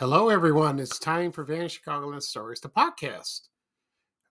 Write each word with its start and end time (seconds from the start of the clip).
Hello, 0.00 0.30
everyone. 0.30 0.78
It's 0.78 0.98
time 0.98 1.30
for 1.30 1.44
Vanished 1.44 1.84
Chicagoland 1.84 2.22
Stories, 2.22 2.58
the 2.58 2.70
podcast. 2.70 3.48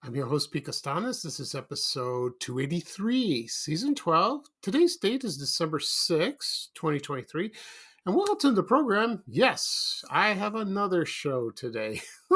I'm 0.02 0.16
your 0.16 0.26
host, 0.26 0.52
Pete 0.52 0.66
Kastanes. 0.66 1.22
This 1.22 1.40
is 1.40 1.54
episode 1.54 2.32
283, 2.40 3.46
season 3.46 3.94
12. 3.94 4.48
Today's 4.64 4.98
date 4.98 5.24
is 5.24 5.38
December 5.38 5.80
6, 5.80 6.70
2023. 6.74 7.52
And 8.08 8.16
welcome 8.16 8.40
to 8.40 8.52
the 8.52 8.64
program. 8.64 9.22
Yes, 9.28 10.04
I 10.10 10.30
have 10.30 10.56
another 10.56 11.06
show 11.06 11.52
today. 11.52 12.02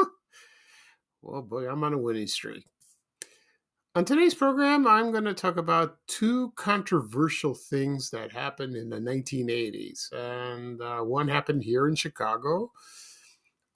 oh 1.26 1.42
boy, 1.42 1.68
I'm 1.68 1.82
on 1.82 1.92
a 1.92 1.98
winning 1.98 2.28
streak. 2.28 2.64
On 3.96 4.04
today's 4.04 4.34
program, 4.34 4.86
I'm 4.86 5.10
going 5.10 5.24
to 5.24 5.34
talk 5.34 5.56
about 5.56 5.96
two 6.06 6.52
controversial 6.54 7.56
things 7.56 8.10
that 8.10 8.30
happened 8.30 8.76
in 8.76 8.90
the 8.90 9.00
1980s. 9.00 10.12
And 10.12 10.80
uh, 10.80 11.00
one 11.00 11.26
happened 11.26 11.64
here 11.64 11.88
in 11.88 11.96
Chicago 11.96 12.70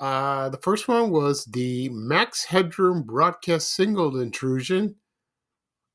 uh, 0.00 0.48
the 0.48 0.58
first 0.58 0.86
one 0.86 1.10
was 1.10 1.44
the 1.46 1.88
Max 1.88 2.44
Headroom 2.44 3.02
broadcast 3.02 3.74
signal 3.74 4.20
intrusion 4.20 4.94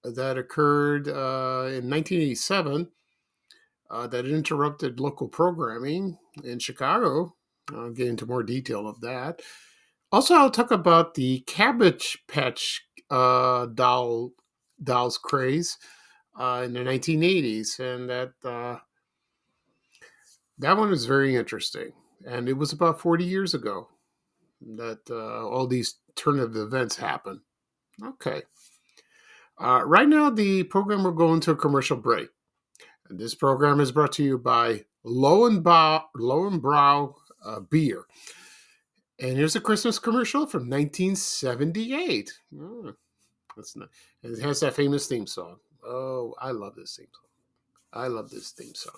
that 0.04 0.38
occurred 0.38 1.08
uh, 1.08 1.72
in 1.72 1.90
1987 1.90 2.90
uh, 3.90 4.08
that 4.08 4.26
interrupted 4.26 5.00
local 5.00 5.28
programming 5.30 6.18
in 6.44 6.60
Chicago. 6.60 7.34
I'll 7.73 7.92
get 7.92 8.08
into 8.08 8.26
more 8.26 8.44
detail 8.44 8.88
of 8.88 9.00
that. 9.02 9.42
Also, 10.12 10.36
I'll 10.36 10.52
talk 10.52 10.72
about 10.72 11.14
the 11.14 11.40
Cabbage 11.48 12.20
Patch 12.28 12.86
uh, 13.10 13.67
doll 13.67 14.32
dolls 14.84 15.17
craze 15.17 15.78
uh, 16.38 16.64
in 16.66 16.73
the 16.73 16.82
1980s, 16.82 17.80
and 17.80 18.10
that 18.10 18.34
uh, 18.44 18.80
that 20.58 20.78
one 20.78 20.92
is 20.92 21.06
very 21.06 21.36
interesting. 21.36 21.94
And 22.28 22.50
it 22.50 22.54
was 22.54 22.73
about 22.73 23.00
40 23.00 23.23
years 23.23 23.54
ago 23.54 23.88
that 24.75 25.02
uh, 25.09 25.47
all 25.47 25.67
these 25.67 25.95
turn 26.16 26.39
of 26.39 26.56
events 26.56 26.97
happen. 26.97 27.42
Okay. 28.03 28.44
Uh, 29.58 29.83
right 29.86 30.08
now, 30.08 30.30
the 30.30 30.64
program 30.64 31.03
will 31.03 31.11
go 31.11 31.33
into 31.33 31.52
a 31.52 31.55
commercial 31.55 31.97
break. 31.97 32.30
And 33.09 33.20
this 33.20 33.36
program 33.36 33.80
is 33.80 33.92
brought 33.92 34.14
to 34.14 34.23
you 34.23 34.38
by 34.38 34.86
Lowenbrau, 35.05 36.03
Lowenbrau 36.17 37.14
uh, 37.45 37.59
Beer. 37.59 38.05
And 39.20 39.38
here's 39.38 39.55
a 39.55 39.61
Christmas 39.61 40.00
commercial 40.00 40.47
from 40.47 40.70
1978. 40.70 42.33
Oh, 42.59 42.94
that's 43.55 43.75
not, 43.75 43.89
it 44.23 44.42
has 44.42 44.61
that 44.61 44.73
famous 44.73 45.08
theme 45.08 45.27
song. 45.27 45.58
Oh, 45.86 46.33
I 46.42 46.52
love 46.52 46.75
this 46.75 46.95
theme 46.95 47.08
song. 47.14 48.02
I 48.03 48.08
love 48.08 48.30
this 48.30 48.52
theme 48.52 48.73
song. 48.73 48.95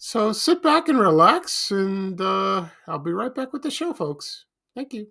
So 0.00 0.32
sit 0.32 0.62
back 0.62 0.88
and 0.88 1.00
relax, 1.00 1.72
and 1.72 2.20
uh, 2.20 2.66
I'll 2.86 3.00
be 3.00 3.10
right 3.12 3.34
back 3.34 3.52
with 3.52 3.62
the 3.62 3.70
show, 3.70 3.92
folks. 3.92 4.44
Thank 4.76 4.94
you. 4.94 5.08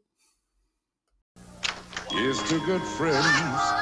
Here's 2.10 2.42
to 2.44 2.58
good 2.66 2.82
friends. 2.82 3.26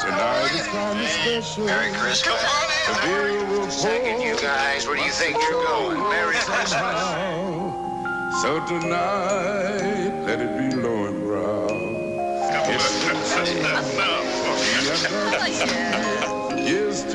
Tonight 0.02 0.50
is 0.56 0.66
kind 0.66 1.00
of 1.00 1.08
special. 1.08 1.66
Merry 1.68 1.92
Christmas. 1.94 2.42
The 2.88 3.00
beer 3.04 3.46
will 3.46 3.70
Second, 3.70 4.20
you 4.22 4.36
guys, 4.42 4.88
where 4.88 4.96
do 4.96 5.04
you 5.04 5.12
think 5.12 5.38
you're 5.38 5.64
going? 5.64 6.00
Merry 6.10 6.34
Christmas. 6.38 6.72
So 8.42 8.66
tonight, 8.66 10.24
let 10.26 10.42
it 10.42 10.58
be 10.58 10.70
Lowenbrau. 10.76 11.66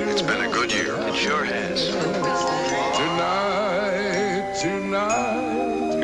It's 0.02 0.22
been 0.22 0.42
a 0.42 0.48
good 0.52 0.72
year. 0.72 0.94
It 1.08 1.14
sure 1.16 1.44
has. 1.44 2.59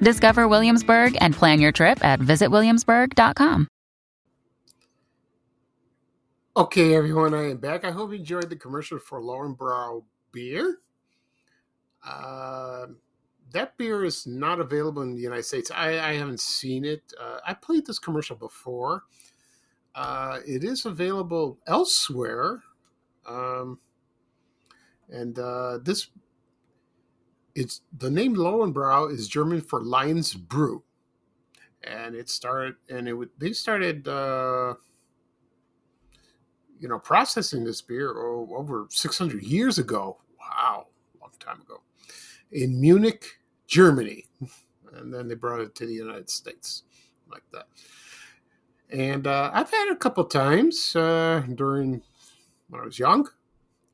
Discover 0.00 0.48
Williamsburg 0.48 1.16
and 1.20 1.34
plan 1.34 1.60
your 1.60 1.72
trip 1.72 2.04
at 2.04 2.20
visitwilliamsburg.com. 2.20 3.68
Okay, 6.56 6.94
everyone, 6.94 7.32
I 7.32 7.50
am 7.50 7.58
back. 7.58 7.84
I 7.84 7.90
hope 7.90 8.10
you 8.10 8.18
enjoyed 8.18 8.50
the 8.50 8.56
commercial 8.56 8.98
for 8.98 9.20
Lowenbrau 9.20 10.02
beer. 10.32 10.78
Uh, 12.04 12.86
that 13.52 13.76
beer 13.78 14.04
is 14.04 14.26
not 14.26 14.60
available 14.60 15.02
in 15.02 15.14
the 15.14 15.20
United 15.20 15.44
States. 15.44 15.70
I, 15.70 16.10
I 16.10 16.14
haven't 16.14 16.40
seen 16.40 16.84
it. 16.84 17.02
Uh, 17.18 17.38
I 17.46 17.54
played 17.54 17.86
this 17.86 17.98
commercial 17.98 18.36
before. 18.36 19.04
Uh, 19.94 20.38
it 20.46 20.64
is 20.64 20.86
available 20.86 21.58
elsewhere. 21.66 22.62
Um, 23.26 23.78
and 25.08 25.38
uh, 25.38 25.78
this, 25.82 26.08
it's 27.54 27.82
the 27.96 28.10
name 28.10 28.34
Lowenbrau 28.36 29.12
is 29.12 29.28
German 29.28 29.60
for 29.60 29.82
Lion's 29.82 30.34
Brew. 30.34 30.82
And 31.82 32.14
it 32.14 32.28
started, 32.28 32.74
and 32.90 33.08
it 33.08 33.14
would, 33.14 33.30
they 33.38 33.52
started, 33.52 34.06
uh, 34.06 34.74
you 36.78 36.88
know, 36.88 36.98
processing 36.98 37.64
this 37.64 37.80
beer 37.80 38.16
over 38.18 38.86
600 38.90 39.42
years 39.42 39.78
ago. 39.78 40.18
Wow, 40.38 40.88
long 41.20 41.30
time 41.38 41.60
ago, 41.62 41.80
in 42.52 42.80
Munich, 42.80 43.24
Germany, 43.66 44.26
and 44.94 45.12
then 45.12 45.28
they 45.28 45.34
brought 45.34 45.60
it 45.60 45.74
to 45.76 45.86
the 45.86 45.94
United 45.94 46.28
States, 46.28 46.82
like 47.30 47.44
that. 47.52 47.66
And 48.90 49.26
uh, 49.26 49.50
I've 49.54 49.70
had 49.70 49.88
it 49.88 49.92
a 49.92 49.96
couple 49.96 50.24
times 50.24 50.94
uh, 50.96 51.44
during 51.54 52.02
when 52.68 52.82
I 52.82 52.84
was 52.84 52.98
young. 52.98 53.28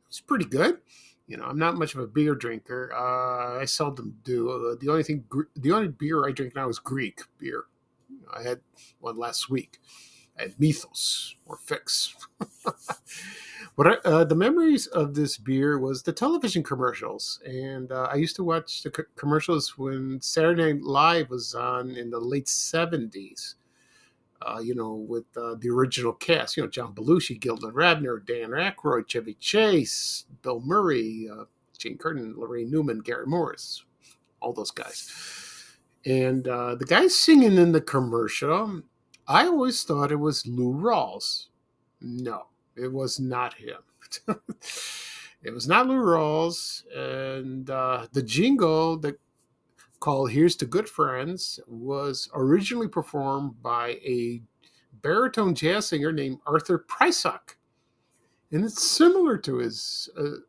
It's 0.08 0.20
pretty 0.20 0.46
good. 0.46 0.78
You 1.26 1.36
know, 1.36 1.44
I'm 1.44 1.58
not 1.58 1.76
much 1.76 1.94
of 1.94 2.00
a 2.00 2.06
beer 2.06 2.34
drinker. 2.34 2.92
Uh, 2.94 3.60
I 3.60 3.64
seldom 3.64 4.16
do. 4.22 4.50
Uh, 4.50 4.76
the 4.80 4.88
only 4.88 5.02
thing, 5.02 5.24
the 5.56 5.72
only 5.72 5.88
beer 5.88 6.26
I 6.26 6.32
drink 6.32 6.54
now 6.54 6.68
is 6.68 6.78
Greek 6.78 7.20
beer. 7.38 7.64
I 8.32 8.42
had 8.42 8.60
one 9.00 9.16
last 9.16 9.50
week 9.50 9.80
I 10.38 10.42
had 10.42 10.60
Mythos 10.60 11.34
or 11.46 11.56
Fix. 11.56 12.14
what 13.74 13.86
I, 13.86 14.08
uh, 14.08 14.24
the 14.24 14.34
memories 14.34 14.86
of 14.88 15.14
this 15.14 15.38
beer 15.38 15.78
was 15.78 16.02
the 16.02 16.12
television 16.12 16.62
commercials, 16.62 17.40
and 17.46 17.90
uh, 17.90 18.08
I 18.10 18.16
used 18.16 18.36
to 18.36 18.44
watch 18.44 18.82
the 18.82 18.90
co- 18.90 19.04
commercials 19.16 19.78
when 19.78 20.20
Saturday 20.20 20.74
Night 20.74 20.82
Live 20.82 21.30
was 21.30 21.54
on 21.54 21.90
in 21.96 22.10
the 22.10 22.20
late 22.20 22.48
seventies. 22.48 23.56
Uh, 24.42 24.60
you 24.62 24.74
know, 24.74 24.94
with 24.94 25.24
uh, 25.36 25.54
the 25.60 25.68
original 25.68 26.12
cast, 26.12 26.56
you 26.56 26.62
know, 26.62 26.68
John 26.68 26.94
Belushi, 26.94 27.40
Gilda 27.40 27.68
Radner, 27.68 28.24
Dan 28.24 28.50
Aykroyd, 28.50 29.06
Chevy 29.08 29.34
Chase, 29.34 30.26
Bill 30.42 30.60
Murray, 30.60 31.28
uh, 31.32 31.44
Jane 31.78 31.98
Curtin, 31.98 32.34
Laraine 32.34 32.70
Newman, 32.70 33.00
Garrett 33.00 33.28
Morris, 33.28 33.84
all 34.40 34.52
those 34.52 34.70
guys. 34.70 35.76
And 36.04 36.46
uh, 36.46 36.76
the 36.76 36.84
guy 36.84 37.08
singing 37.08 37.56
in 37.56 37.72
the 37.72 37.80
commercial, 37.80 38.82
I 39.26 39.46
always 39.46 39.82
thought 39.82 40.12
it 40.12 40.16
was 40.16 40.46
Lou 40.46 40.72
Rawls. 40.72 41.46
No, 42.00 42.46
it 42.76 42.92
was 42.92 43.18
not 43.18 43.54
him. 43.54 43.78
it 45.42 45.52
was 45.52 45.66
not 45.66 45.88
Lou 45.88 45.96
Rawls. 45.96 46.84
And 46.94 47.68
uh, 47.68 48.06
the 48.12 48.22
jingle 48.22 48.98
that 48.98 49.18
called 50.00 50.30
Here's 50.30 50.56
to 50.56 50.66
Good 50.66 50.88
Friends 50.88 51.60
was 51.66 52.28
originally 52.34 52.88
performed 52.88 53.62
by 53.62 53.98
a 54.04 54.42
baritone 55.02 55.54
jazz 55.54 55.86
singer 55.88 56.12
named 56.12 56.38
Arthur 56.46 56.84
Prysock. 56.88 57.56
And 58.52 58.64
it's 58.64 58.82
similar 58.82 59.36
to 59.38 59.56
his 59.56 60.08
uh, 60.18 60.40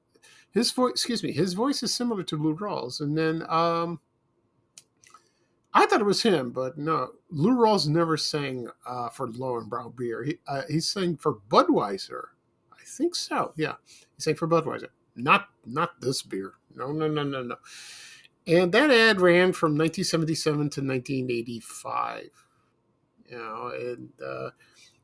his 0.51 0.71
voice, 0.71 0.91
excuse 0.91 1.23
me, 1.23 1.31
his 1.31 1.53
voice 1.53 1.83
is 1.83 1.93
similar 1.93 2.23
to 2.23 2.37
Lou 2.37 2.55
Rawls. 2.55 3.01
And 3.01 3.17
then 3.17 3.43
um, 3.49 3.99
I 5.73 5.85
thought 5.85 6.01
it 6.01 6.05
was 6.05 6.23
him, 6.23 6.51
but 6.51 6.77
no. 6.77 7.11
Lou 7.29 7.51
Rawls 7.51 7.87
never 7.87 8.17
sang 8.17 8.67
uh, 8.87 9.09
for 9.09 9.27
Lowenbrau 9.27 9.95
beer. 9.95 10.23
He 10.23 10.39
uh, 10.47 10.63
he 10.69 10.79
sang 10.79 11.17
for 11.17 11.35
Budweiser. 11.49 12.29
I 12.71 12.83
think 12.83 13.13
so. 13.13 13.53
Yeah, 13.55 13.75
he 13.87 14.21
sang 14.21 14.35
for 14.35 14.47
Budweiser. 14.47 14.87
Not 15.15 15.49
not 15.65 16.01
this 16.01 16.21
beer. 16.23 16.53
No 16.75 16.91
no 16.91 17.07
no 17.07 17.23
no 17.23 17.43
no. 17.43 17.55
And 18.47 18.71
that 18.71 18.89
ad 18.89 19.19
ran 19.19 19.51
from 19.51 19.77
1977 19.77 20.57
to 20.57 20.63
1985. 20.81 22.29
You 23.29 23.37
know, 23.37 23.71
and 23.75 24.09
uh, 24.25 24.49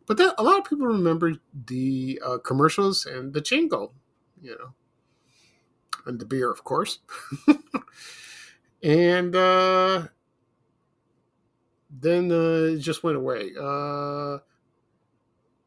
but 0.08 0.18
that, 0.18 0.36
a 0.38 0.44
lot 0.44 0.60
of 0.60 0.64
people 0.64 0.88
remember 0.88 1.34
the 1.54 2.22
uh, 2.26 2.38
commercials 2.38 3.06
and 3.06 3.34
the 3.34 3.42
jingle. 3.42 3.94
You 4.42 4.58
know, 4.58 4.74
and 6.06 6.20
the 6.20 6.26
beer, 6.26 6.50
of 6.50 6.64
course. 6.64 7.00
and 8.84 9.36
uh, 9.36 10.08
then 11.90 12.32
uh, 12.32 12.74
it 12.76 12.80
just 12.80 13.04
went 13.04 13.18
away. 13.18 13.52
Uh, 13.60 14.40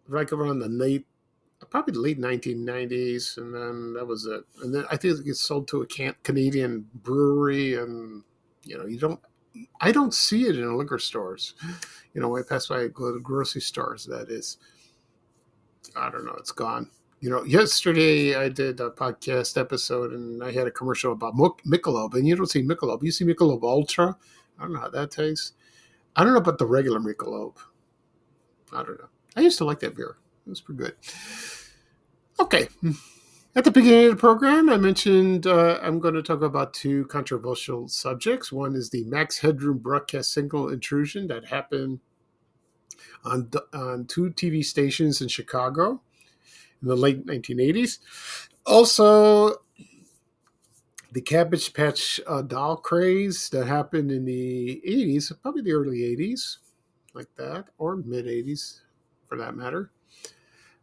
around 0.09 0.61
the 0.61 0.69
late, 0.69 1.07
probably 1.71 1.93
the 1.93 2.01
late 2.01 2.21
1990s, 2.21 3.39
and 3.39 3.55
then 3.55 3.95
that 3.95 4.07
was 4.07 4.27
it. 4.27 4.45
And 4.63 4.75
then 4.75 4.85
I 4.91 4.97
think 4.97 5.19
it 5.19 5.25
gets 5.25 5.41
sold 5.41 5.69
to 5.69 5.83
a 5.83 5.87
can- 5.87 6.17
Canadian 6.23 6.87
brewery, 6.95 7.75
and 7.75 8.23
you 8.65 8.79
know, 8.79 8.87
you 8.87 8.99
don't. 8.99 9.21
I 9.81 9.91
don't 9.91 10.13
see 10.13 10.47
it 10.47 10.59
in 10.59 10.77
liquor 10.77 10.99
stores. 10.99 11.55
You 12.13 12.21
know, 12.21 12.37
I 12.37 12.43
pass 12.43 12.67
by 12.67 12.89
grocery 12.89 13.63
stores. 13.63 14.05
That 14.05 14.31
is, 14.31 14.59
I 15.97 16.11
don't 16.11 16.27
know. 16.27 16.37
It's 16.39 16.53
gone. 16.53 16.91
You 17.21 17.31
know, 17.31 17.45
yesterday 17.45 18.35
I 18.35 18.51
did 18.51 18.81
a 18.81 18.91
podcast 18.91 19.59
episode 19.59 20.13
and 20.13 20.45
I 20.45 20.53
had 20.53 20.67
a 20.67 20.71
commercial 20.71 21.13
about 21.13 21.35
Michelob, 21.35 22.15
and 22.15 22.29
you 22.29 22.37
don't 22.37 22.47
see 22.47 22.63
Michelob. 22.63 23.03
You 23.03 23.11
see 23.11 23.25
Michelob 23.25 23.63
Ultra. 23.63 24.17
I 24.59 24.63
don't 24.63 24.75
know 24.75 24.81
how 24.81 24.91
that 24.91 25.11
tastes. 25.11 25.53
I 26.15 26.25
don't 26.25 26.35
know 26.35 26.39
about 26.39 26.59
the 26.59 26.67
regular 26.67 27.01
Michelob. 27.01 27.57
I 28.73 28.83
don't 28.83 28.99
know. 28.99 29.09
I 29.37 29.41
used 29.41 29.59
to 29.59 29.65
like 29.65 29.81
that 29.81 29.97
beer. 29.97 30.17
It 30.47 30.51
was 30.51 30.61
pretty 30.61 30.85
good. 30.85 30.95
Okay. 32.39 32.69
At 33.57 33.65
the 33.65 33.71
beginning 33.71 34.05
of 34.07 34.11
the 34.13 34.21
program, 34.21 34.69
I 34.69 34.77
mentioned 34.77 35.47
uh, 35.47 35.81
I'm 35.83 35.99
going 35.99 36.15
to 36.15 36.23
talk 36.23 36.43
about 36.43 36.75
two 36.75 37.07
controversial 37.07 37.89
subjects. 37.89 38.53
One 38.53 38.77
is 38.77 38.91
the 38.91 39.03
Max 39.05 39.39
Headroom 39.39 39.79
broadcast 39.79 40.33
signal 40.33 40.69
intrusion 40.69 41.27
that 41.29 41.47
happened 41.47 42.01
on, 43.25 43.51
on 43.73 44.05
two 44.05 44.31
TV 44.31 44.65
stations 44.65 45.21
in 45.21 45.29
Chicago 45.29 46.03
in 46.83 46.89
the 46.89 46.97
late 46.97 47.27
1980s. 47.27 47.99
Also, 48.67 49.55
the 51.13 51.23
Cabbage 51.23 51.73
Patch 51.73 52.21
uh, 52.27 52.43
doll 52.43 52.77
craze 52.77 53.49
that 53.49 53.67
happened 53.67 54.13
in 54.13 54.27
the 54.27 54.83
80s, 54.87 55.33
probably 55.41 55.63
the 55.63 55.73
early 55.73 56.01
80s, 56.01 56.59
like 57.15 57.35
that, 57.37 57.69
or 57.79 57.97
mid 57.97 58.27
80s 58.27 58.83
for 59.27 59.39
that 59.39 59.57
matter. 59.57 59.91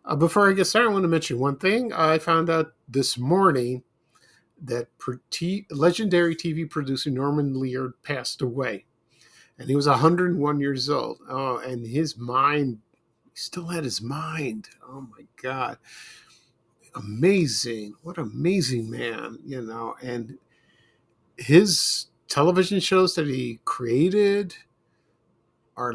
Uh, 0.05 0.15
before 0.15 0.49
I 0.49 0.53
get 0.53 0.65
started, 0.65 0.89
I 0.89 0.93
want 0.93 1.03
to 1.03 1.09
mention 1.09 1.39
one 1.39 1.57
thing. 1.57 1.93
I 1.93 2.19
found 2.19 2.49
out 2.49 2.73
this 2.87 3.17
morning 3.17 3.83
that 4.63 4.87
legendary 5.71 6.35
TV 6.35 6.69
producer 6.69 7.09
Norman 7.09 7.59
Lear 7.59 7.93
passed 8.03 8.41
away. 8.41 8.85
And 9.57 9.69
he 9.69 9.75
was 9.75 9.87
101 9.87 10.59
years 10.59 10.89
old. 10.89 11.19
Oh, 11.29 11.57
and 11.57 11.85
his 11.85 12.17
mind, 12.17 12.79
still 13.33 13.67
had 13.67 13.83
his 13.83 14.01
mind. 14.01 14.69
Oh 14.87 15.01
my 15.01 15.25
God 15.41 15.77
amazing. 16.95 17.95
What 18.01 18.17
amazing 18.17 18.89
man, 18.89 19.39
you 19.45 19.61
know. 19.61 19.95
And 20.01 20.37
his 21.37 22.07
television 22.27 22.79
shows 22.79 23.15
that 23.15 23.27
he 23.27 23.59
created 23.65 24.55
are 25.75 25.93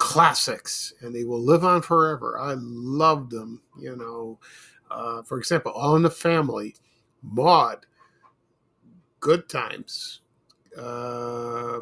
classics 0.00 0.94
and 1.00 1.14
they 1.14 1.24
will 1.24 1.40
live 1.40 1.64
on 1.64 1.82
forever. 1.82 2.38
I 2.40 2.54
love 2.56 3.30
them, 3.30 3.60
you 3.78 3.94
know. 3.94 4.38
Uh, 4.90 5.22
for 5.22 5.38
example, 5.38 5.70
All 5.70 5.94
in 5.94 6.02
the 6.02 6.10
Family, 6.10 6.74
Maude, 7.22 7.86
Good 9.20 9.48
Times, 9.48 10.22
uh, 10.76 11.80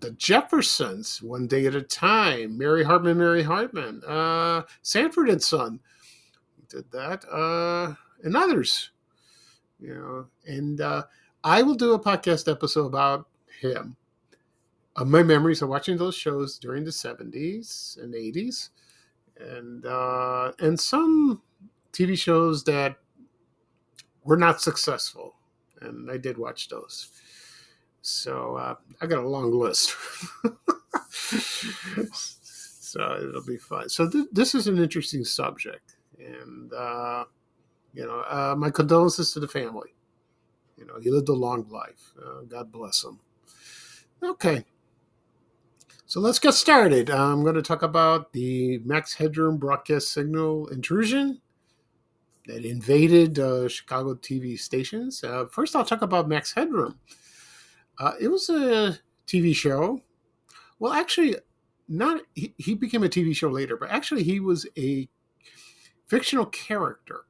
The 0.00 0.12
Jeffersons, 0.16 1.20
One 1.20 1.46
Day 1.46 1.66
at 1.66 1.74
a 1.74 1.82
Time, 1.82 2.56
Mary 2.56 2.84
Hartman, 2.84 3.18
Mary 3.18 3.42
Hartman, 3.42 4.00
uh, 4.06 4.62
Sanford 4.82 5.28
and 5.28 5.42
Son 5.42 5.80
did 6.68 6.90
that, 6.92 7.24
uh, 7.30 7.94
and 8.22 8.36
others. 8.36 8.90
You 9.80 9.94
know, 9.94 10.26
and 10.46 10.80
uh, 10.80 11.02
I 11.44 11.62
will 11.62 11.74
do 11.74 11.92
a 11.92 12.00
podcast 12.00 12.50
episode 12.50 12.86
about 12.86 13.26
him. 13.60 13.96
Uh, 14.96 15.04
my 15.04 15.22
memories 15.22 15.62
of 15.62 15.68
watching 15.68 15.96
those 15.96 16.14
shows 16.14 16.58
during 16.58 16.84
the 16.84 16.90
'70s 16.90 18.02
and 18.02 18.14
'80s, 18.14 18.70
and 19.38 19.84
uh, 19.86 20.52
and 20.58 20.78
some 20.78 21.42
TV 21.92 22.16
shows 22.18 22.64
that 22.64 22.96
were 24.24 24.36
not 24.36 24.60
successful, 24.60 25.34
and 25.80 26.10
I 26.10 26.16
did 26.16 26.38
watch 26.38 26.68
those. 26.68 27.10
So 28.02 28.56
uh, 28.56 28.74
I 29.00 29.06
got 29.06 29.18
a 29.24 29.28
long 29.28 29.52
list. 29.52 29.94
so 32.12 33.18
it'll 33.20 33.44
be 33.44 33.58
fun. 33.58 33.88
So 33.88 34.08
th- 34.08 34.28
this 34.32 34.54
is 34.54 34.68
an 34.68 34.78
interesting 34.78 35.24
subject 35.24 35.96
and 36.18 36.72
uh, 36.72 37.24
you 37.92 38.06
know, 38.06 38.20
uh, 38.28 38.54
my 38.56 38.70
condolences 38.70 39.32
to 39.32 39.40
the 39.40 39.48
family. 39.48 39.94
You 40.76 40.86
know, 40.86 41.00
he 41.00 41.10
lived 41.10 41.28
a 41.28 41.34
long 41.34 41.66
life. 41.70 42.12
Uh, 42.22 42.42
God 42.42 42.70
bless 42.70 43.02
him. 43.02 43.18
Okay, 44.22 44.64
so 46.08 46.20
let's 46.20 46.38
get 46.38 46.54
started. 46.54 47.10
I'm 47.10 47.42
going 47.42 47.56
to 47.56 47.62
talk 47.62 47.82
about 47.82 48.32
the 48.32 48.78
Max 48.84 49.12
Headroom 49.12 49.58
broadcast 49.58 50.12
signal 50.12 50.68
intrusion 50.68 51.40
that 52.46 52.64
invaded 52.64 53.40
uh, 53.40 53.68
Chicago 53.68 54.14
TV 54.14 54.56
stations. 54.56 55.24
Uh, 55.24 55.46
first, 55.46 55.74
I'll 55.74 55.84
talk 55.84 56.02
about 56.02 56.28
Max 56.28 56.54
Headroom. 56.54 56.96
Uh, 57.98 58.12
it 58.20 58.28
was 58.28 58.48
a 58.48 58.96
TV 59.26 59.52
show. 59.52 60.00
Well, 60.78 60.92
actually, 60.92 61.36
not 61.88 62.20
he, 62.36 62.54
he 62.56 62.74
became 62.76 63.02
a 63.02 63.08
TV 63.08 63.34
show 63.34 63.48
later, 63.48 63.76
but 63.76 63.90
actually, 63.90 64.22
he 64.22 64.38
was 64.38 64.64
a 64.78 65.08
fictional 66.06 66.46
character. 66.46 67.22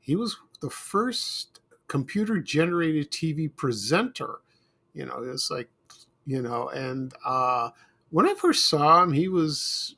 He 0.00 0.14
was 0.14 0.36
the 0.60 0.68
first 0.68 1.60
computer 1.88 2.38
generated 2.38 3.10
TV 3.10 3.54
presenter. 3.54 4.40
You 4.92 5.06
know, 5.06 5.22
it's 5.22 5.50
like, 5.50 5.70
you 6.26 6.42
know, 6.42 6.68
and 6.68 7.14
uh, 7.24 7.70
when 8.14 8.28
I 8.28 8.34
first 8.34 8.66
saw 8.66 9.02
him, 9.02 9.12
he 9.12 9.26
was 9.26 9.96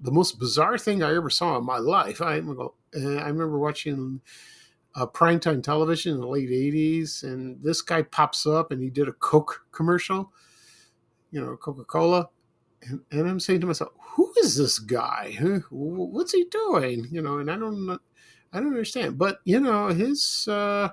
the 0.00 0.10
most 0.10 0.38
bizarre 0.38 0.78
thing 0.78 1.02
I 1.02 1.14
ever 1.14 1.28
saw 1.28 1.58
in 1.58 1.66
my 1.66 1.76
life. 1.76 2.22
I, 2.22 2.36
I 2.36 2.38
remember 2.38 3.58
watching 3.58 4.22
uh, 4.94 5.04
primetime 5.04 5.62
television 5.62 6.14
in 6.14 6.20
the 6.22 6.26
late 6.26 6.48
80s, 6.48 7.22
and 7.22 7.62
this 7.62 7.82
guy 7.82 8.00
pops 8.00 8.46
up 8.46 8.72
and 8.72 8.82
he 8.82 8.88
did 8.88 9.08
a 9.08 9.12
Coke 9.12 9.66
commercial, 9.72 10.32
you 11.32 11.44
know, 11.44 11.54
Coca 11.58 11.84
Cola. 11.84 12.30
And, 12.80 13.02
and 13.10 13.28
I'm 13.28 13.40
saying 13.40 13.60
to 13.60 13.66
myself, 13.66 13.92
who 13.98 14.32
is 14.42 14.56
this 14.56 14.78
guy? 14.78 15.36
What's 15.70 16.32
he 16.32 16.44
doing? 16.44 17.08
You 17.10 17.20
know, 17.20 17.40
and 17.40 17.50
I 17.50 17.58
don't, 17.58 18.00
I 18.54 18.60
don't 18.60 18.68
understand. 18.68 19.18
But 19.18 19.40
you 19.44 19.60
know, 19.60 19.88
his 19.88 20.48
uh, 20.48 20.88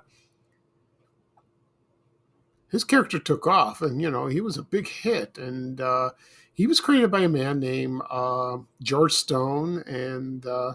his 2.72 2.84
character 2.84 3.20
took 3.20 3.48
off, 3.48 3.81
and 3.81 4.01
you 4.01 4.10
know, 4.10 4.27
he 4.27 4.41
was 4.41 4.58
a 4.58 4.63
big 4.63 4.88
hit, 4.88 5.38
and 5.38 5.79
uh, 5.79 6.12
he 6.53 6.67
was 6.67 6.79
created 6.79 7.12
by 7.12 7.22
a 7.22 7.29
man 7.29 7.60
named 7.60 8.01
uh, 8.10 8.58
George 8.81 9.13
Stone, 9.13 9.84
and 9.88 10.46
uh, 10.46 10.74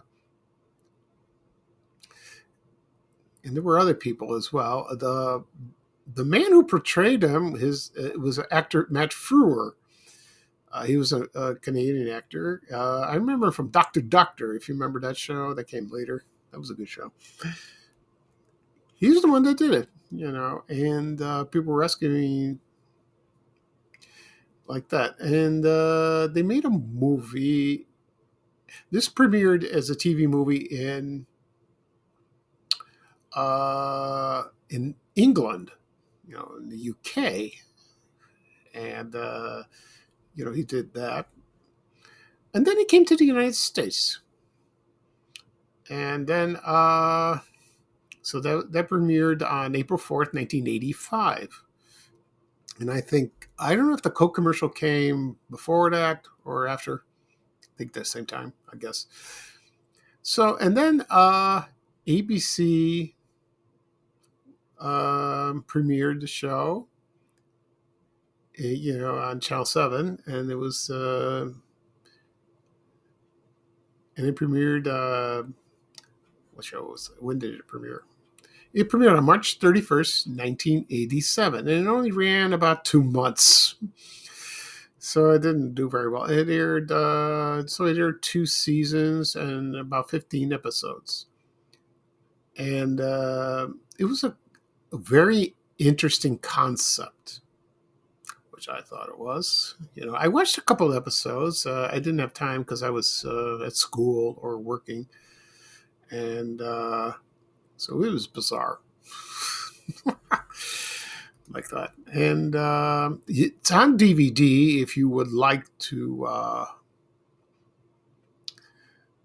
and 3.44 3.54
there 3.54 3.62
were 3.62 3.78
other 3.78 3.94
people 3.94 4.34
as 4.34 4.52
well. 4.52 4.86
The 4.90 5.44
the 6.14 6.24
man 6.24 6.52
who 6.52 6.64
portrayed 6.64 7.22
him, 7.22 7.58
his 7.58 7.90
it 7.96 8.20
was 8.20 8.40
actor 8.50 8.86
Matt 8.90 9.10
Frewer 9.10 9.72
uh, 10.76 10.84
he 10.84 10.98
was 10.98 11.12
a, 11.12 11.22
a 11.34 11.54
Canadian 11.54 12.08
actor. 12.08 12.60
Uh, 12.70 13.00
I 13.00 13.14
remember 13.14 13.50
from 13.50 13.68
Doctor 13.68 14.02
Doctor, 14.02 14.54
if 14.54 14.68
you 14.68 14.74
remember 14.74 15.00
that 15.00 15.16
show 15.16 15.54
that 15.54 15.68
came 15.68 15.88
later. 15.90 16.24
That 16.50 16.58
was 16.58 16.70
a 16.70 16.74
good 16.74 16.88
show. 16.88 17.12
He's 18.94 19.22
the 19.22 19.28
one 19.28 19.42
that 19.44 19.56
did 19.56 19.72
it, 19.72 19.88
you 20.10 20.30
know, 20.30 20.64
and 20.68 21.20
uh, 21.20 21.44
people 21.44 21.72
were 21.72 21.88
me 22.02 22.56
like 24.68 24.88
that. 24.88 25.18
And 25.20 25.64
uh, 25.64 26.28
they 26.28 26.42
made 26.42 26.64
a 26.64 26.70
movie. 26.70 27.86
This 28.90 29.08
premiered 29.08 29.64
as 29.64 29.90
a 29.90 29.94
TV 29.94 30.28
movie 30.28 30.56
in 30.56 31.26
uh, 33.34 34.44
in 34.70 34.94
England, 35.14 35.70
you 36.26 36.34
know, 36.34 36.52
in 36.58 36.68
the 36.68 36.90
UK, 36.90 37.52
and 38.74 39.14
uh, 39.14 39.62
you 40.34 40.44
know, 40.44 40.52
he 40.52 40.62
did 40.62 40.94
that. 40.94 41.28
And 42.54 42.66
then 42.66 42.78
he 42.78 42.84
came 42.84 43.04
to 43.06 43.16
the 43.16 43.24
United 43.24 43.54
States. 43.54 44.20
And 45.90 46.26
then, 46.26 46.56
uh, 46.64 47.38
so 48.22 48.40
that, 48.40 48.72
that 48.72 48.88
premiered 48.88 49.48
on 49.48 49.76
April 49.76 49.98
4th, 49.98 50.34
1985. 50.34 51.62
And 52.78 52.90
I 52.90 53.00
think 53.00 53.48
I 53.58 53.74
don't 53.74 53.88
know 53.88 53.94
if 53.94 54.02
the 54.02 54.10
Coke 54.10 54.34
commercial 54.34 54.68
came 54.68 55.36
before 55.50 55.90
that 55.90 56.26
or 56.44 56.66
after. 56.66 57.04
I 57.62 57.78
think 57.78 57.92
the 57.92 58.04
same 58.04 58.26
time, 58.26 58.52
I 58.72 58.76
guess. 58.76 59.06
So 60.22 60.56
and 60.56 60.76
then 60.76 61.04
uh, 61.10 61.62
ABC 62.06 63.14
um, 64.80 65.64
premiered 65.66 66.20
the 66.20 66.26
show, 66.26 66.88
eh, 68.58 68.68
you 68.68 68.98
know, 68.98 69.18
on 69.18 69.40
Channel 69.40 69.64
Seven, 69.64 70.18
and 70.26 70.50
it 70.50 70.56
was 70.56 70.90
uh, 70.90 71.48
and 74.16 74.26
it 74.26 74.36
premiered. 74.36 74.86
Uh, 74.86 75.48
what 76.54 76.64
show 76.64 76.82
was 76.82 77.10
it? 77.14 77.22
When 77.22 77.38
did 77.38 77.54
it 77.54 77.66
premiere? 77.66 78.04
It 78.72 78.90
premiered 78.90 79.16
on 79.16 79.24
March 79.24 79.58
31st, 79.58 80.26
1987, 80.28 81.60
and 81.60 81.68
it 81.68 81.88
only 81.88 82.10
ran 82.10 82.52
about 82.52 82.84
two 82.84 83.02
months. 83.02 83.76
So 84.98 85.30
it 85.30 85.42
didn't 85.42 85.74
do 85.74 85.88
very 85.88 86.10
well. 86.10 86.24
It 86.24 86.48
aired, 86.48 86.90
uh, 86.90 87.66
so 87.66 87.84
it 87.84 87.96
aired 87.96 88.22
two 88.22 88.44
seasons 88.44 89.36
and 89.36 89.76
about 89.76 90.10
15 90.10 90.52
episodes. 90.52 91.26
And 92.58 93.00
uh, 93.00 93.68
it 93.98 94.04
was 94.04 94.24
a, 94.24 94.36
a 94.92 94.96
very 94.96 95.54
interesting 95.78 96.38
concept, 96.38 97.40
which 98.50 98.68
I 98.68 98.80
thought 98.80 99.08
it 99.08 99.18
was. 99.18 99.76
You 99.94 100.06
know, 100.06 100.14
I 100.14 100.28
watched 100.28 100.58
a 100.58 100.62
couple 100.62 100.92
episodes. 100.92 101.66
Uh, 101.66 101.88
I 101.92 101.96
didn't 101.96 102.18
have 102.18 102.32
time 102.32 102.62
because 102.62 102.82
I 102.82 102.90
was 102.90 103.24
uh, 103.24 103.64
at 103.64 103.76
school 103.76 104.38
or 104.42 104.58
working 104.58 105.06
and 106.10 106.60
uh, 106.60 107.12
so 107.76 108.02
it 108.02 108.10
was 108.10 108.26
bizarre. 108.26 108.78
Like 111.48 111.68
that. 111.68 111.92
And 112.12 112.56
uh, 112.56 113.10
it's 113.28 113.70
on 113.70 113.96
dvd 113.96 114.82
if 114.82 114.96
you 114.96 115.08
would 115.08 115.32
like 115.32 115.64
to 115.78 116.26
uh, 116.26 116.66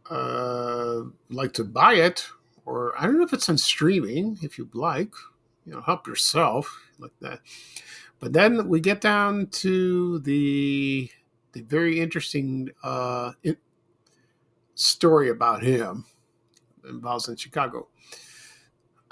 uh, 0.07 1.01
like 1.31 1.51
to 1.53 1.63
buy 1.63 1.95
it 1.95 2.27
or 2.63 2.93
i 2.97 3.05
don't 3.07 3.17
know 3.17 3.23
if 3.23 3.33
it's 3.33 3.49
on 3.49 3.57
streaming 3.57 4.37
if 4.43 4.59
you'd 4.59 4.75
like 4.75 5.13
you 5.65 5.73
know 5.73 5.81
help 5.81 6.07
yourself 6.07 6.79
like 6.99 7.13
that. 7.21 7.39
But 8.19 8.33
then 8.33 8.67
we 8.67 8.79
get 8.79 9.01
down 9.01 9.47
to 9.47 10.19
the 10.19 11.09
the 11.53 11.61
very 11.61 11.99
interesting 11.99 12.69
uh, 12.83 13.31
story 14.75 15.29
about 15.29 15.63
him 15.63 16.05
involves 16.87 17.27
in 17.27 17.35
Chicago. 17.35 17.87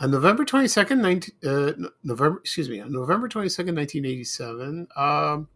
On 0.02 0.10
November 0.10 0.46
22nd, 0.46 1.00
19, 1.00 1.36
uh, 1.46 1.90
November, 2.04 2.40
excuse 2.40 2.70
me, 2.70 2.80
on 2.80 2.92
November 2.92 3.28
22nd, 3.28 3.76
1987, 3.76 4.88
um, 4.96 5.50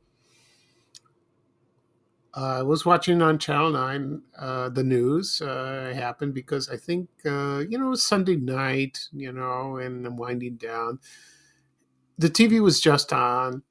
I 2.33 2.61
was 2.61 2.85
watching 2.85 3.21
on 3.21 3.39
Channel 3.39 3.71
9 3.71 4.21
uh, 4.37 4.69
the 4.69 4.83
news. 4.83 5.41
Uh, 5.41 5.93
happened 5.95 6.33
because 6.33 6.67
I 6.67 6.75
think, 6.75 7.07
uh, 7.25 7.59
you 7.59 7.77
know, 7.77 7.93
it 7.93 7.97
Sunday 7.99 8.35
night, 8.35 8.99
you 9.13 9.31
know, 9.31 9.77
and 9.77 10.05
I'm 10.05 10.17
winding 10.17 10.55
down. 10.55 10.99
The 12.17 12.29
TV 12.29 12.59
was 12.59 12.81
just 12.81 13.13
on 13.13 13.63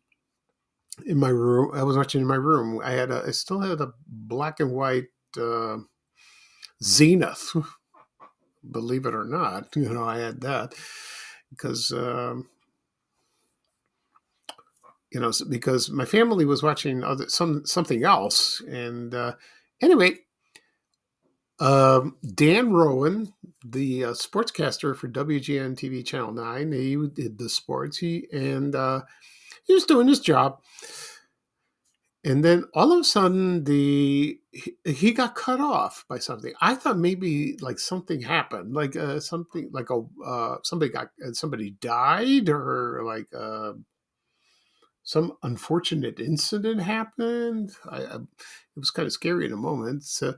in 1.05 1.19
my 1.19 1.29
room. 1.29 1.73
I 1.75 1.83
was 1.83 1.97
watching 1.97 2.21
in 2.23 2.27
my 2.27 2.37
room. 2.37 2.81
I 2.83 2.93
had 2.93 3.11
a, 3.11 3.25
I 3.27 3.33
still 3.33 3.61
had 3.61 3.81
a 3.81 3.93
black 4.07 4.61
and 4.61 4.73
white 4.73 5.09
uh, 5.37 5.79
Zenith 6.83 7.57
believe 8.71 9.07
it 9.07 9.15
or 9.15 9.25
not. 9.25 9.69
You 9.77 9.93
know, 9.93 10.05
I 10.05 10.19
had 10.19 10.41
that 10.43 10.75
because, 11.51 11.93
um, 11.93 12.49
you 15.11 15.21
know, 15.21 15.33
because 15.49 15.91
my 15.91 16.05
family 16.05 16.45
was 16.45 16.63
watching 16.63 17.05
other 17.05 17.29
some 17.29 17.67
something 17.67 18.05
else, 18.05 18.61
and 18.63 19.15
uh, 19.15 19.35
anyway, 19.81 20.17
um, 21.61 22.17
Dan 22.35 22.73
Roan, 22.73 23.33
the 23.65 24.05
uh, 24.07 24.13
sportscaster 24.13 24.97
for 24.97 25.09
WGN 25.09 25.77
TV 25.77 26.05
Channel 26.05 26.33
Nine, 26.33 26.73
he 26.73 26.97
did 27.15 27.39
the 27.39 27.49
sports. 27.49 27.99
He 27.99 28.27
and 28.33 28.75
uh, 28.75 29.03
he 29.65 29.75
was 29.75 29.85
doing 29.85 30.09
his 30.09 30.21
job 30.21 30.61
and 32.25 32.45
then 32.45 32.65
all 32.75 32.93
of 32.93 33.01
a 33.01 33.05
sudden 33.05 33.65
the 33.65 34.39
he, 34.85 35.13
got 35.13 35.35
cut 35.35 35.61
off 35.61 36.05
by 36.09 36.19
something. 36.19 36.53
I 36.61 36.75
thought 36.75 36.99
maybe 36.99 37.57
like 37.61 37.79
something 37.79 38.21
happened 38.21 38.75
like 38.75 38.97
uh, 38.97 39.19
something 39.21 39.71
like 39.73 39.91
a 39.91 40.03
uh, 40.25 40.59
somebody 40.63 40.93
got 40.93 41.09
uh, 41.27 41.33
somebody 41.33 41.71
died 41.71 42.49
or 42.49 43.03
like 43.05 43.27
uh, 43.37 43.73
some 45.03 45.37
unfortunate 45.43 46.21
incident 46.21 46.81
happened. 46.83 47.73
I, 47.91 47.97
I, 47.97 48.15
it 48.17 48.21
was 48.77 48.91
kind 48.91 49.07
of 49.07 49.13
scary 49.13 49.47
in 49.47 49.53
a 49.53 49.57
moment. 49.57 50.05
So 50.05 50.35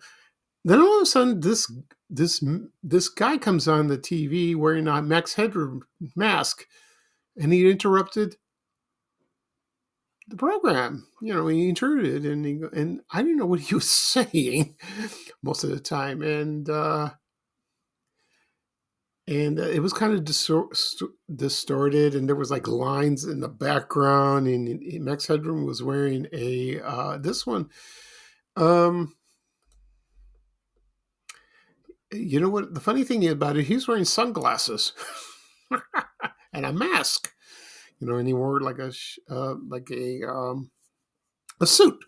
then 0.64 0.80
all 0.80 0.96
of 0.96 1.02
a 1.02 1.06
sudden 1.06 1.40
this 1.40 1.70
this 2.08 2.42
this 2.82 3.08
guy 3.08 3.36
comes 3.36 3.68
on 3.68 3.88
the 3.88 3.98
tv 3.98 4.56
wearing 4.56 4.88
a 4.88 5.02
max 5.02 5.34
headroom 5.34 5.82
mask 6.16 6.66
and 7.36 7.52
he 7.52 7.68
interrupted 7.70 8.36
the 10.28 10.36
program. 10.36 11.06
You 11.20 11.34
know, 11.34 11.46
he 11.46 11.68
intruded, 11.68 12.24
and 12.24 12.44
he, 12.44 12.60
and 12.72 13.00
I 13.10 13.22
didn't 13.22 13.38
know 13.38 13.46
what 13.46 13.60
he 13.60 13.74
was 13.74 13.90
saying 13.90 14.76
most 15.42 15.64
of 15.64 15.70
the 15.70 15.80
time, 15.80 16.22
and 16.22 16.68
uh, 16.68 17.10
and 19.26 19.58
uh, 19.58 19.68
it 19.68 19.80
was 19.80 19.92
kind 19.92 20.12
of 20.12 20.24
distor- 20.24 20.68
distorted, 21.34 22.14
and 22.14 22.28
there 22.28 22.36
was 22.36 22.50
like 22.50 22.68
lines 22.68 23.24
in 23.24 23.40
the 23.40 23.48
background, 23.48 24.46
and, 24.46 24.68
and 24.68 25.04
Max 25.04 25.26
Headroom 25.26 25.64
was 25.64 25.82
wearing 25.82 26.26
a 26.32 26.80
uh, 26.80 27.18
this 27.18 27.46
one. 27.46 27.68
Um, 28.56 29.14
you 32.12 32.38
know 32.38 32.48
what? 32.48 32.74
The 32.74 32.80
funny 32.80 33.04
thing 33.04 33.26
about 33.26 33.56
it, 33.56 33.64
he's 33.64 33.88
wearing 33.88 34.04
sunglasses 34.04 34.92
and 36.52 36.66
a 36.66 36.72
mask 36.72 37.33
you 38.00 38.06
know, 38.06 38.16
and 38.16 38.26
he 38.26 38.34
wore 38.34 38.60
like 38.60 38.78
a 38.78 38.92
uh, 39.30 39.54
like 39.68 39.90
a 39.90 40.22
um, 40.28 40.70
a 41.60 41.66
suit. 41.66 42.04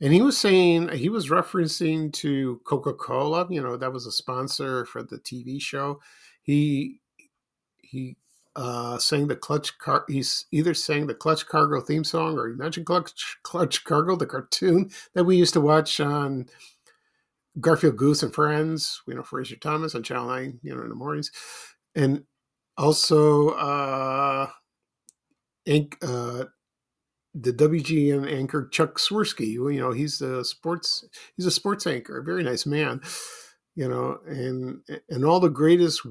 And 0.00 0.12
he 0.12 0.22
was 0.22 0.38
saying 0.38 0.90
he 0.90 1.08
was 1.08 1.28
referencing 1.28 2.12
to 2.14 2.60
Coca 2.64 2.94
Cola. 2.94 3.46
You 3.50 3.60
know, 3.60 3.76
that 3.76 3.92
was 3.92 4.06
a 4.06 4.12
sponsor 4.12 4.84
for 4.84 5.02
the 5.02 5.18
TV 5.18 5.60
show. 5.60 6.00
He 6.42 7.00
he 7.82 8.16
uh, 8.54 8.98
sang 8.98 9.28
the 9.28 9.36
Clutch 9.36 9.76
Car. 9.78 10.04
He's 10.08 10.46
either 10.52 10.74
sang 10.74 11.06
the 11.06 11.14
Clutch 11.14 11.46
Cargo 11.46 11.80
theme 11.80 12.04
song 12.04 12.38
or 12.38 12.48
he 12.48 12.54
mentioned 12.54 12.86
Clutch 12.86 13.38
Clutch 13.42 13.84
Cargo, 13.84 14.16
the 14.16 14.26
cartoon 14.26 14.90
that 15.14 15.24
we 15.24 15.36
used 15.36 15.54
to 15.54 15.60
watch 15.60 16.00
on 16.00 16.46
Garfield 17.60 17.96
Goose 17.96 18.22
and 18.22 18.34
Friends. 18.34 19.02
You 19.06 19.14
know, 19.14 19.22
Frazier 19.22 19.56
Thomas 19.56 19.94
on 19.94 20.02
Channel 20.02 20.26
Nine. 20.26 20.60
You 20.62 20.74
know, 20.74 20.82
in 20.82 20.88
the 20.88 20.94
mornings, 20.94 21.32
and 21.94 22.24
also 22.76 23.50
uh, 23.50 24.48
uh, 25.68 26.44
the 27.34 27.52
WGN 27.52 28.30
anchor 28.30 28.68
Chuck 28.68 28.98
Swirsky. 28.98 29.48
You 29.48 29.80
know, 29.80 29.92
he's 29.92 30.20
a 30.20 30.44
sports 30.44 31.04
he's 31.36 31.46
a 31.46 31.50
sports 31.50 31.86
anchor, 31.86 32.18
a 32.18 32.24
very 32.24 32.42
nice 32.42 32.66
man. 32.66 33.00
You 33.74 33.88
know, 33.88 34.18
and 34.26 34.80
and 35.08 35.24
all 35.24 35.40
the 35.40 35.48
greatest 35.48 36.02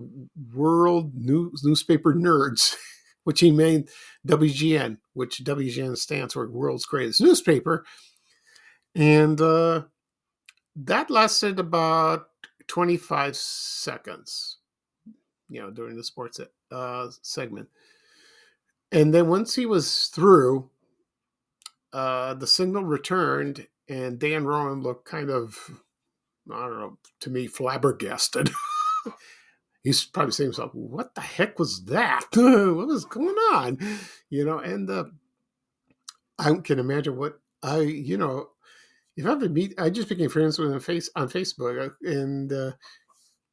world 0.54 1.14
news 1.16 1.62
newspaper 1.64 2.14
nerds, 2.14 2.76
which 3.24 3.42
he 3.42 3.52
made 3.52 3.90
WGN, 4.26 4.98
which 5.14 5.44
WGN 5.44 5.98
stands 5.98 6.34
for 6.34 6.50
World's 6.50 6.86
Greatest 6.86 7.20
Newspaper, 7.20 7.86
and 8.96 9.42
uh, 9.42 9.84
that 10.78 11.10
lasted 11.10 11.60
about 11.60 12.28
twenty 12.68 12.96
five 12.96 13.36
seconds. 13.36 14.60
You 15.50 15.62
know, 15.62 15.72
during 15.72 15.98
the 15.98 16.04
sports 16.04 16.40
uh, 16.72 17.08
segment 17.22 17.68
and 18.92 19.14
then 19.14 19.28
once 19.28 19.56
he 19.56 19.66
was 19.66 20.08
through, 20.08 20.70
uh, 21.94 22.34
the 22.34 22.48
signal 22.48 22.84
returned, 22.84 23.68
and 23.90 24.20
Dan 24.20 24.46
Roan 24.46 24.82
looked 24.82 25.06
kind 25.06 25.30
of, 25.30 25.82
I 26.52 26.68
don't 26.68 26.80
know, 26.80 26.98
to 27.22 27.30
me, 27.30 27.48
flabbergasted. 27.48 28.50
He's 29.84 30.04
probably 30.06 30.32
saying 30.32 30.48
himself, 30.48 30.74
"What 30.74 31.16
the 31.16 31.22
heck 31.22 31.60
was 31.60 31.86
that? 31.86 32.26
what 32.34 32.88
was 32.88 33.06
going 33.06 33.36
on?" 33.54 33.80
You 34.30 34.44
know, 34.44 34.60
and 34.60 34.90
uh, 34.90 35.06
I 36.38 36.54
can 36.56 36.80
imagine 36.80 37.16
what 37.16 37.40
I, 37.64 37.80
you 37.80 38.18
know, 38.18 38.50
if 39.16 39.26
I 39.26 39.32
ever 39.32 39.50
meet, 39.50 39.74
I 39.78 39.90
just 39.90 40.10
became 40.10 40.30
friends 40.30 40.60
with 40.60 40.72
him 40.72 40.80
face 40.80 41.10
on 41.16 41.30
Facebook, 41.30 41.88
uh, 41.88 42.10
and 42.10 42.52
uh, 42.52 42.72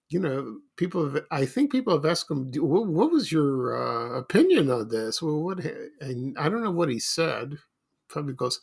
you 0.08 0.20
know, 0.20 0.58
people 0.76 1.10
have, 1.10 1.24
I 1.30 1.46
think 1.46 1.72
people 1.72 1.94
have 1.94 2.06
asked 2.06 2.30
him, 2.30 2.50
what, 2.56 2.86
what 2.88 3.12
was 3.12 3.32
your 3.32 3.76
uh, 3.76 4.18
opinion 4.18 4.70
on 4.70 4.88
this? 4.88 5.22
Well, 5.22 5.42
what, 5.42 5.60
and 6.00 6.38
I 6.38 6.48
don't 6.48 6.64
know 6.64 6.70
what 6.70 6.90
he 6.90 6.98
said. 7.00 7.58
Probably 8.08 8.34
goes, 8.34 8.60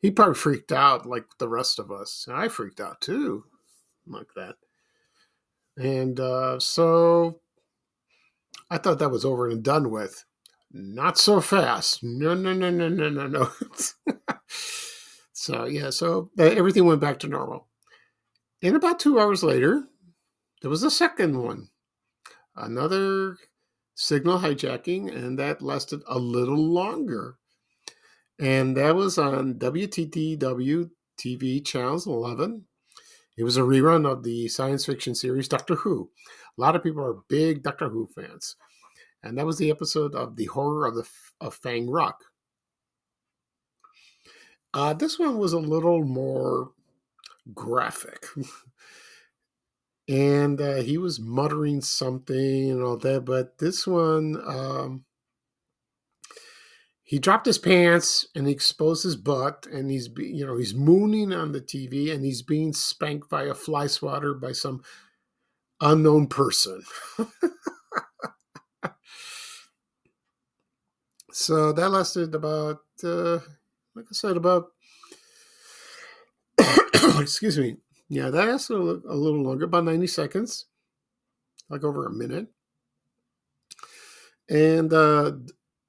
he 0.00 0.10
probably 0.10 0.34
freaked 0.36 0.72
out 0.72 1.06
like 1.06 1.24
the 1.38 1.48
rest 1.48 1.78
of 1.78 1.90
us. 1.92 2.26
I 2.30 2.48
freaked 2.48 2.80
out 2.80 3.00
too, 3.00 3.44
like 4.06 4.28
that. 4.36 4.56
And 5.78 6.20
uh, 6.20 6.60
so 6.60 7.40
I 8.70 8.78
thought 8.78 8.98
that 9.00 9.10
was 9.10 9.24
over 9.24 9.48
and 9.48 9.62
done 9.62 9.90
with. 9.90 10.24
not 10.72 11.18
so 11.18 11.40
fast. 11.40 12.00
No, 12.02 12.34
no, 12.34 12.52
no, 12.52 12.70
no, 12.70 12.88
no, 12.88 13.08
no, 13.10 13.26
no. 13.26 13.50
so, 15.32 15.64
yeah, 15.66 15.90
so 15.90 16.30
everything 16.38 16.84
went 16.86 17.00
back 17.00 17.18
to 17.20 17.28
normal. 17.28 17.68
And 18.62 18.76
about 18.76 19.00
two 19.00 19.20
hours 19.20 19.42
later, 19.42 19.84
there 20.60 20.70
was 20.70 20.82
a 20.82 20.90
second 20.90 21.42
one, 21.42 21.68
another 22.54 23.36
signal 23.94 24.38
hijacking, 24.38 25.14
and 25.14 25.38
that 25.38 25.62
lasted 25.62 26.02
a 26.06 26.18
little 26.18 26.62
longer. 26.62 27.36
And 28.38 28.76
that 28.76 28.94
was 28.94 29.18
on 29.18 29.54
WTTW 29.54 30.90
TV 31.18 31.64
Channels 31.64 32.06
11. 32.06 32.64
It 33.36 33.44
was 33.44 33.56
a 33.56 33.62
rerun 33.62 34.10
of 34.10 34.22
the 34.22 34.48
science 34.48 34.86
fiction 34.86 35.14
series 35.14 35.48
Doctor 35.48 35.76
Who. 35.76 36.10
A 36.56 36.60
lot 36.60 36.76
of 36.76 36.82
people 36.82 37.04
are 37.04 37.22
big 37.28 37.62
Doctor 37.62 37.88
Who 37.88 38.08
fans. 38.14 38.56
And 39.22 39.36
that 39.36 39.46
was 39.46 39.58
the 39.58 39.70
episode 39.70 40.14
of 40.14 40.36
The 40.36 40.46
Horror 40.46 40.86
of 40.86 40.94
the 40.94 41.08
of 41.40 41.54
Fang 41.54 41.90
Rock. 41.90 42.24
Uh, 44.72 44.94
this 44.94 45.18
one 45.18 45.38
was 45.38 45.52
a 45.52 45.58
little 45.58 46.04
more 46.04 46.70
graphic. 47.54 48.26
and 50.10 50.60
uh, 50.60 50.76
he 50.76 50.98
was 50.98 51.20
muttering 51.20 51.82
something 51.82 52.72
and 52.72 52.82
all 52.82 52.98
that, 52.98 53.24
but 53.24 53.58
this 53.58 53.86
one, 53.86 54.42
um, 54.46 55.04
he 57.04 57.18
dropped 57.18 57.46
his 57.46 57.58
pants 57.58 58.26
and 58.34 58.46
he 58.46 58.52
exposed 58.52 59.04
his 59.04 59.16
butt 59.16 59.66
and 59.72 59.90
he's 59.90 60.08
you 60.18 60.46
know 60.46 60.56
he's 60.56 60.74
mooning 60.74 61.32
on 61.32 61.52
the 61.52 61.60
tv 61.60 62.12
and 62.14 62.24
he's 62.24 62.42
being 62.42 62.72
spanked 62.72 63.28
by 63.30 63.44
a 63.44 63.54
fly 63.54 63.86
swatter 63.88 64.34
by 64.34 64.52
some 64.52 64.82
unknown 65.80 66.26
person. 66.28 66.82
So 71.32 71.72
that 71.72 71.90
lasted 71.90 72.34
about 72.34 72.78
uh, 73.04 73.38
like 73.94 74.06
i 74.10 74.12
said 74.12 74.36
about 74.36 74.66
excuse 77.20 77.58
me 77.58 77.76
yeah 78.10 78.28
that 78.28 78.48
lasted 78.48 78.74
a, 78.74 79.14
little 79.14 79.42
longer 79.42 79.64
about 79.64 79.84
90 79.84 80.06
seconds 80.06 80.66
like 81.70 81.84
over 81.84 82.04
a 82.06 82.12
minute. 82.12 82.48
And 84.50 84.92
uh, 84.92 85.32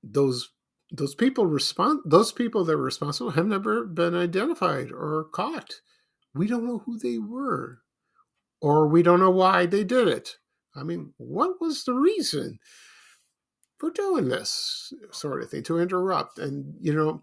those 0.04 0.50
those 0.92 1.16
people 1.16 1.46
respond 1.46 2.02
those 2.06 2.32
people 2.32 2.64
that 2.66 2.78
were 2.78 2.84
responsible 2.84 3.32
have 3.32 3.48
never 3.48 3.86
been 3.86 4.14
identified 4.14 4.92
or 4.92 5.28
caught. 5.34 5.74
We 6.34 6.48
don't 6.48 6.66
know 6.66 6.80
who 6.86 6.98
they 6.98 7.18
were 7.18 7.80
or 8.62 8.88
we 8.88 9.02
don't 9.02 9.20
know 9.20 9.32
why 9.32 9.66
they 9.66 9.84
did 9.84 10.08
it. 10.08 10.38
I 10.76 10.84
mean 10.84 11.14
what 11.18 11.60
was 11.60 11.84
the 11.84 11.94
reason 11.94 12.60
for 13.80 13.90
doing 13.90 14.30
this 14.30 14.94
sort 15.12 15.42
of 15.42 15.50
thing 15.50 15.64
to 15.64 15.80
interrupt? 15.80 16.38
And 16.38 16.76
you 16.80 16.94
know 16.94 17.22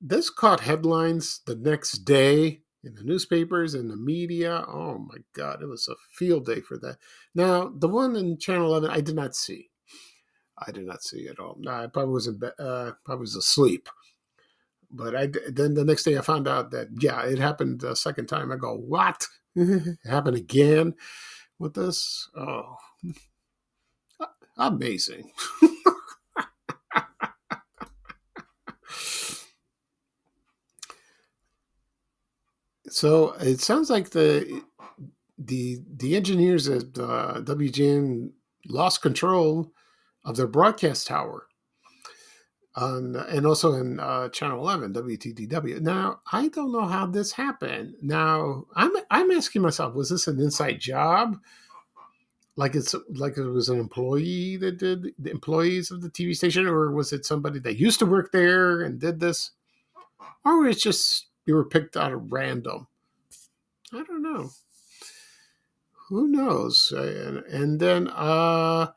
this 0.00 0.30
caught 0.30 0.60
headlines 0.60 1.40
the 1.46 1.54
next 1.54 1.98
day 1.98 2.62
in 2.84 2.94
the 2.94 3.02
newspapers 3.04 3.74
and 3.74 3.90
the 3.90 3.96
media 3.96 4.64
oh 4.68 4.98
my 4.98 5.18
god 5.34 5.62
it 5.62 5.66
was 5.66 5.88
a 5.88 5.94
field 6.12 6.46
day 6.46 6.60
for 6.60 6.76
that 6.78 6.96
now 7.34 7.72
the 7.78 7.88
one 7.88 8.16
in 8.16 8.38
channel 8.38 8.66
11 8.66 8.90
i 8.90 9.00
did 9.00 9.14
not 9.14 9.36
see 9.36 9.70
I 10.66 10.70
did 10.72 10.86
not 10.86 11.02
see 11.02 11.28
at 11.28 11.38
all. 11.38 11.56
No, 11.58 11.70
I 11.70 11.86
probably 11.86 12.12
was 12.12 12.26
in 12.26 12.38
be- 12.38 12.46
uh, 12.58 12.92
probably 13.04 13.22
was 13.22 13.36
asleep. 13.36 13.88
But 14.90 15.16
I 15.16 15.28
then 15.48 15.74
the 15.74 15.84
next 15.84 16.04
day 16.04 16.18
I 16.18 16.20
found 16.20 16.46
out 16.46 16.70
that 16.72 16.88
yeah, 17.00 17.22
it 17.24 17.38
happened 17.38 17.80
the 17.80 17.96
second 17.96 18.26
time. 18.26 18.52
I 18.52 18.56
go, 18.56 18.76
what? 18.76 19.26
it 19.56 19.98
happened 20.04 20.36
again 20.36 20.94
with 21.58 21.74
this? 21.74 22.28
Oh, 22.36 22.76
amazing. 24.56 25.30
so 33.02 33.32
it 33.40 33.60
sounds 33.60 33.90
like 33.90 34.10
the 34.10 34.62
the 35.36 35.82
the 35.96 36.14
engineers 36.14 36.68
at 36.68 36.96
uh, 36.96 37.40
WGN 37.40 38.30
lost 38.68 39.02
control 39.02 39.72
of 40.24 40.36
their 40.36 40.46
broadcast 40.46 41.08
tower. 41.08 41.48
On, 42.76 43.16
and 43.16 43.44
also 43.44 43.72
in 43.72 43.98
uh, 43.98 44.28
channel 44.28 44.60
11 44.60 44.94
WTTW. 44.94 45.80
Now, 45.80 46.20
I 46.30 46.46
don't 46.46 46.70
know 46.70 46.86
how 46.86 47.06
this 47.06 47.32
happened. 47.32 47.94
Now, 48.00 48.66
I'm 48.76 48.92
I'm 49.10 49.32
asking 49.32 49.62
myself, 49.62 49.96
was 49.96 50.10
this 50.10 50.28
an 50.28 50.38
inside 50.38 50.78
job? 50.78 51.38
Like 52.54 52.76
it's 52.76 52.94
like 53.08 53.36
it 53.36 53.42
was 53.42 53.68
an 53.68 53.80
employee 53.80 54.58
that 54.58 54.78
did 54.78 55.08
the 55.18 55.32
employees 55.32 55.90
of 55.90 56.02
the 56.02 56.08
TV 56.08 56.36
station, 56.36 56.68
or 56.68 56.92
was 56.92 57.12
it 57.12 57.26
somebody 57.26 57.58
that 57.58 57.80
used 57.80 57.98
to 57.98 58.06
work 58.06 58.30
there 58.30 58.80
and 58.80 59.00
did 59.00 59.18
this? 59.18 59.50
Or 60.44 60.68
it's 60.68 60.80
just 60.80 61.26
you 61.46 61.54
were 61.54 61.64
picked 61.64 61.96
out 61.96 62.12
of 62.12 62.32
random. 62.32 62.86
Know. 64.32 64.50
Who 66.08 66.28
knows? 66.28 66.92
And, 66.92 67.38
and 67.46 67.80
then 67.80 68.08
uh 68.08 68.92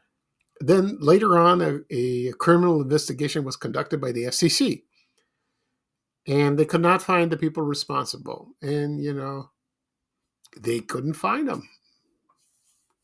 then 0.62 0.98
later 1.02 1.38
on, 1.38 1.62
a, 1.62 1.80
a, 1.90 2.32
criminal 2.34 2.82
investigation 2.82 3.44
was 3.44 3.58
conducted 3.58 4.00
by 4.00 4.12
the 4.12 4.24
FCC, 4.24 4.84
and 6.28 6.58
they 6.58 6.66
could 6.66 6.82
not 6.82 7.02
find 7.02 7.30
the 7.30 7.38
people 7.38 7.64
responsible. 7.64 8.56
And 8.62 9.04
you 9.04 9.14
know, 9.14 9.50
they 10.58 10.80
couldn't 10.80 11.14
find 11.14 11.48
them. 11.50 11.68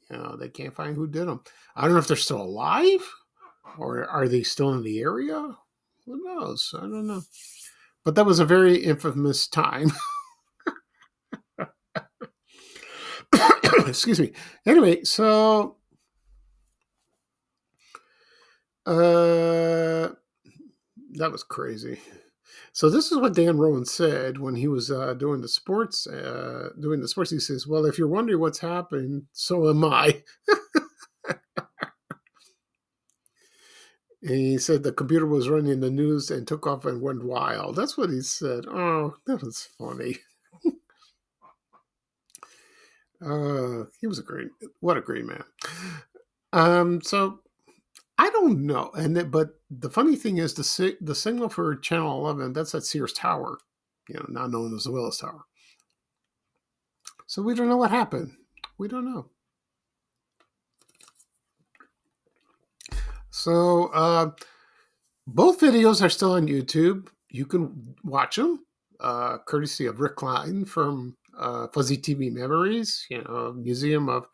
You 0.09 0.17
know, 0.17 0.35
they 0.37 0.49
can't 0.49 0.75
find 0.75 0.95
who 0.95 1.07
did 1.07 1.27
them. 1.27 1.41
I 1.75 1.83
don't 1.83 1.93
know 1.93 1.99
if 1.99 2.07
they're 2.07 2.17
still 2.17 2.41
alive, 2.41 3.01
or 3.77 4.05
are 4.05 4.27
they 4.27 4.43
still 4.43 4.73
in 4.73 4.83
the 4.83 4.99
area? 4.99 5.57
Who 6.05 6.23
knows? 6.23 6.73
I 6.77 6.81
don't 6.81 7.07
know. 7.07 7.21
But 8.03 8.15
that 8.15 8.25
was 8.25 8.39
a 8.39 8.45
very 8.45 8.77
infamous 8.77 9.47
time. 9.47 9.91
Excuse 13.87 14.19
me. 14.19 14.31
Anyway, 14.65 15.03
so 15.03 15.77
uh, 18.85 20.09
that 21.13 21.31
was 21.31 21.43
crazy. 21.43 21.99
So 22.73 22.89
this 22.89 23.11
is 23.11 23.17
what 23.17 23.33
Dan 23.35 23.57
Roan 23.57 23.85
said 23.85 24.39
when 24.39 24.55
he 24.55 24.67
was 24.67 24.91
uh, 24.91 25.13
doing 25.15 25.41
the 25.41 25.47
sports, 25.49 26.07
uh, 26.07 26.69
doing 26.79 27.01
the 27.01 27.07
sports. 27.07 27.31
He 27.31 27.39
says, 27.39 27.67
"Well, 27.67 27.85
if 27.85 27.97
you're 27.97 28.07
wondering 28.07 28.39
what's 28.39 28.59
happened, 28.59 29.23
so 29.33 29.69
am 29.69 29.83
I." 29.85 30.23
he 34.21 34.57
said 34.57 34.83
the 34.83 34.93
computer 34.93 35.25
was 35.25 35.49
running 35.49 35.81
the 35.81 35.91
news 35.91 36.31
and 36.31 36.47
took 36.47 36.67
off 36.67 36.85
and 36.85 37.01
went 37.01 37.23
wild. 37.25 37.75
That's 37.75 37.97
what 37.97 38.09
he 38.09 38.21
said. 38.21 38.65
Oh, 38.67 39.15
that 39.27 39.41
was 39.43 39.67
funny. 39.77 40.17
Uh, 43.23 43.85
he 43.99 44.07
was 44.07 44.19
a 44.19 44.23
great, 44.23 44.47
what 44.79 44.97
a 44.97 45.01
great 45.01 45.25
man. 45.25 45.43
Um, 46.53 47.01
so 47.01 47.39
I 48.17 48.29
don't 48.29 48.65
know. 48.65 48.91
And 48.95 49.17
it, 49.17 49.31
but 49.31 49.59
the 49.69 49.89
funny 49.89 50.15
thing 50.15 50.37
is 50.37 50.53
the 50.53 50.97
the 51.01 51.15
signal 51.15 51.49
for 51.49 51.75
channel 51.75 52.19
11 52.19 52.53
that's 52.53 52.75
at 52.75 52.83
Sears 52.83 53.13
Tower, 53.13 53.57
you 54.09 54.15
know, 54.15 54.25
now 54.29 54.47
known 54.47 54.75
as 54.75 54.83
the 54.83 54.91
Willis 54.91 55.19
Tower. 55.19 55.45
So 57.27 57.41
we 57.41 57.55
don't 57.55 57.69
know 57.69 57.77
what 57.77 57.91
happened. 57.91 58.33
We 58.77 58.87
don't 58.87 59.05
know. 59.05 59.29
So 63.29 63.85
uh, 63.93 64.31
both 65.25 65.61
videos 65.61 66.03
are 66.03 66.09
still 66.09 66.33
on 66.33 66.47
YouTube. 66.47 67.07
You 67.29 67.45
can 67.45 67.95
watch 68.03 68.35
them, 68.35 68.65
uh, 68.99 69.37
courtesy 69.39 69.85
of 69.85 70.01
Rick 70.01 70.17
Klein 70.17 70.65
from 70.65 71.15
uh, 71.37 71.67
Fuzzy 71.73 71.97
TV 71.97 72.31
Memories, 72.31 73.05
you 73.09 73.23
know, 73.23 73.53
Museum 73.53 74.09
of 74.09 74.27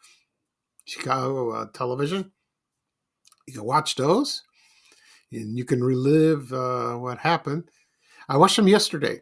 Chicago 0.85 1.51
uh, 1.51 1.65
Television 1.73 2.31
you 3.47 3.53
can 3.53 3.63
watch 3.63 3.95
those 3.95 4.43
and 5.31 5.57
you 5.57 5.65
can 5.65 5.83
relive 5.83 6.51
uh, 6.53 6.93
what 6.93 7.17
happened. 7.17 7.69
I 8.29 8.37
watched 8.37 8.57
them 8.57 8.67
yesterday, 8.67 9.21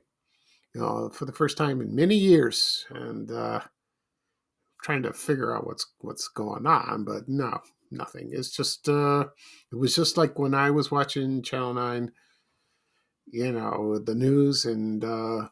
you 0.73 0.81
know, 0.81 1.09
for 1.09 1.25
the 1.25 1.31
first 1.31 1.57
time 1.57 1.79
in 1.79 1.95
many 1.95 2.15
years, 2.15 2.85
and 2.89 3.31
uh, 3.31 3.61
trying 4.83 5.03
to 5.03 5.13
figure 5.13 5.55
out 5.55 5.65
what's 5.65 5.85
what's 5.99 6.27
going 6.27 6.65
on. 6.65 7.05
But 7.05 7.27
no, 7.27 7.59
nothing. 7.91 8.29
It's 8.31 8.49
just 8.49 8.89
uh, 8.89 9.25
it 9.71 9.75
was 9.75 9.95
just 9.95 10.17
like 10.17 10.37
when 10.39 10.53
I 10.55 10.71
was 10.71 10.91
watching 10.91 11.43
Channel 11.43 11.75
Nine, 11.75 12.11
you 13.27 13.51
know, 13.51 13.99
the 13.99 14.15
news, 14.15 14.65
and 14.65 15.03
uh, 15.03 15.49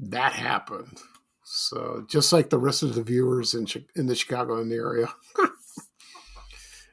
that 0.00 0.32
happened. 0.32 0.98
So 1.44 2.04
just 2.08 2.32
like 2.32 2.50
the 2.50 2.58
rest 2.58 2.82
of 2.82 2.94
the 2.94 3.02
viewers 3.02 3.54
in 3.54 3.66
in 3.96 4.06
the 4.06 4.14
Chicago 4.14 4.58
area. 4.70 5.08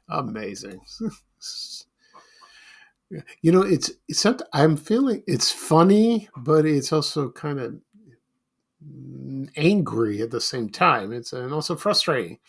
amazing. 0.09 0.79
you 3.41 3.51
know, 3.51 3.61
it's 3.61 3.91
it's 4.07 4.25
I'm 4.53 4.77
feeling 4.77 5.23
it's 5.27 5.51
funny, 5.51 6.29
but 6.37 6.65
it's 6.65 6.93
also 6.93 7.29
kind 7.31 7.59
of 7.59 7.75
angry 9.55 10.21
at 10.21 10.31
the 10.31 10.41
same 10.41 10.69
time. 10.69 11.11
It's 11.13 11.33
and 11.33 11.53
also 11.53 11.75
frustrating, 11.75 12.39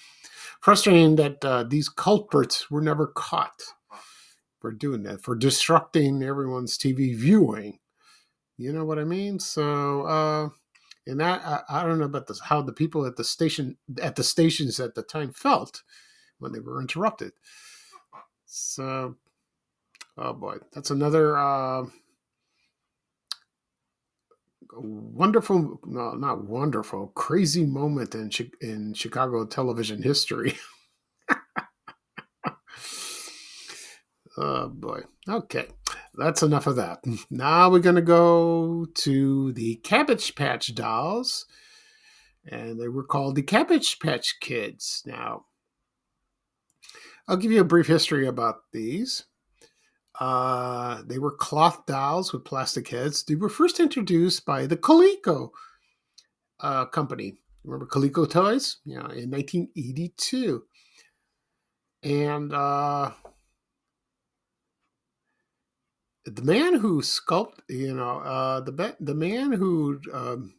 frustrating 0.61 1.17
that 1.17 1.45
uh, 1.45 1.65
these 1.65 1.89
culprits 1.89 2.71
were 2.71 2.83
never 2.83 3.09
caught. 3.09 3.61
for 4.61 4.73
doing 4.73 5.03
that, 5.05 5.23
for 5.23 5.35
disrupting 5.35 6.23
everyone's 6.23 6.77
TV 6.79 7.17
viewing. 7.17 7.79
You 8.61 8.75
know 8.75 8.85
what 8.85 8.99
I 8.99 9.05
mean? 9.05 9.39
So, 9.39 10.03
uh, 10.03 10.49
and 11.07 11.19
that 11.19 11.41
I, 11.47 11.63
I 11.81 11.83
don't 11.83 11.99
know 11.99 12.05
about 12.05 12.27
this, 12.27 12.41
how 12.41 12.61
the 12.61 12.75
people 12.75 13.07
at 13.07 13.17
the 13.17 13.25
station 13.25 13.79
at 14.03 14.17
the 14.17 14.23
stations 14.23 14.79
at 14.79 14.95
the 14.95 15.03
time 15.03 15.33
felt 15.33 15.83
when 16.41 16.53
they 16.53 16.61
were 16.61 16.79
interrupted. 16.79 17.33
So, 18.45 19.17
oh 20.19 20.33
boy, 20.35 20.57
that's 20.75 20.91
another 20.91 21.39
uh, 21.39 21.87
wonderful, 24.75 25.81
no, 25.87 26.13
not 26.13 26.45
wonderful, 26.45 27.09
crazy 27.15 27.65
moment 27.65 28.15
in 28.15 28.31
in 28.61 28.93
Chicago 28.93 29.47
television 29.47 30.03
history. 30.03 30.59
oh 34.37 34.69
boy. 34.69 35.01
Okay, 35.27 35.69
that's 36.15 36.43
enough 36.43 36.67
of 36.67 36.77
that. 36.77 37.05
Now 37.31 37.71
we're 37.71 37.81
going 37.81 37.97
to 37.97 38.03
go 38.03 38.87
to 38.95 39.53
the 39.53 39.77
Cabbage 39.77 40.35
Patch 40.35 40.75
Dolls, 40.75 41.47
and 42.45 42.81
they 42.81 42.89
were 42.89 43.05
called 43.05 43.37
the 43.37 43.43
Cabbage 43.43 43.99
Patch 43.99 44.39
Kids. 44.41 45.03
Now, 45.07 45.47
I'll 47.29 47.37
give 47.37 47.53
you 47.53 47.61
a 47.61 47.65
brief 47.65 47.87
history 47.87 48.27
about 48.27 48.57
these. 48.73 49.25
Uh, 50.19 51.03
they 51.07 51.19
were 51.19 51.31
cloth 51.31 51.87
dolls 51.87 52.33
with 52.33 52.45
plastic 52.45 52.89
heads. 52.89 53.23
They 53.23 53.37
were 53.37 53.49
first 53.49 53.81
introduced 53.81 54.45
by 54.45 54.67
the 54.67 54.77
Coleco 54.77 55.51
uh, 56.61 56.87
company. 56.87 57.39
Remember 57.65 57.87
Coleco 57.87 58.29
Toys? 58.29 58.79
Yeah, 58.85 59.09
in 59.13 59.31
1982. 59.31 60.63
And 62.03 62.53
uh, 62.53 63.13
the 66.25 66.43
man 66.43 66.75
who 66.75 67.03
sculpted, 67.03 67.65
you 67.69 67.95
know, 67.95 68.19
uh, 68.19 68.61
the 68.61 68.97
the 69.01 69.15
man 69.15 69.53
who 69.53 70.01
um, 70.13 70.55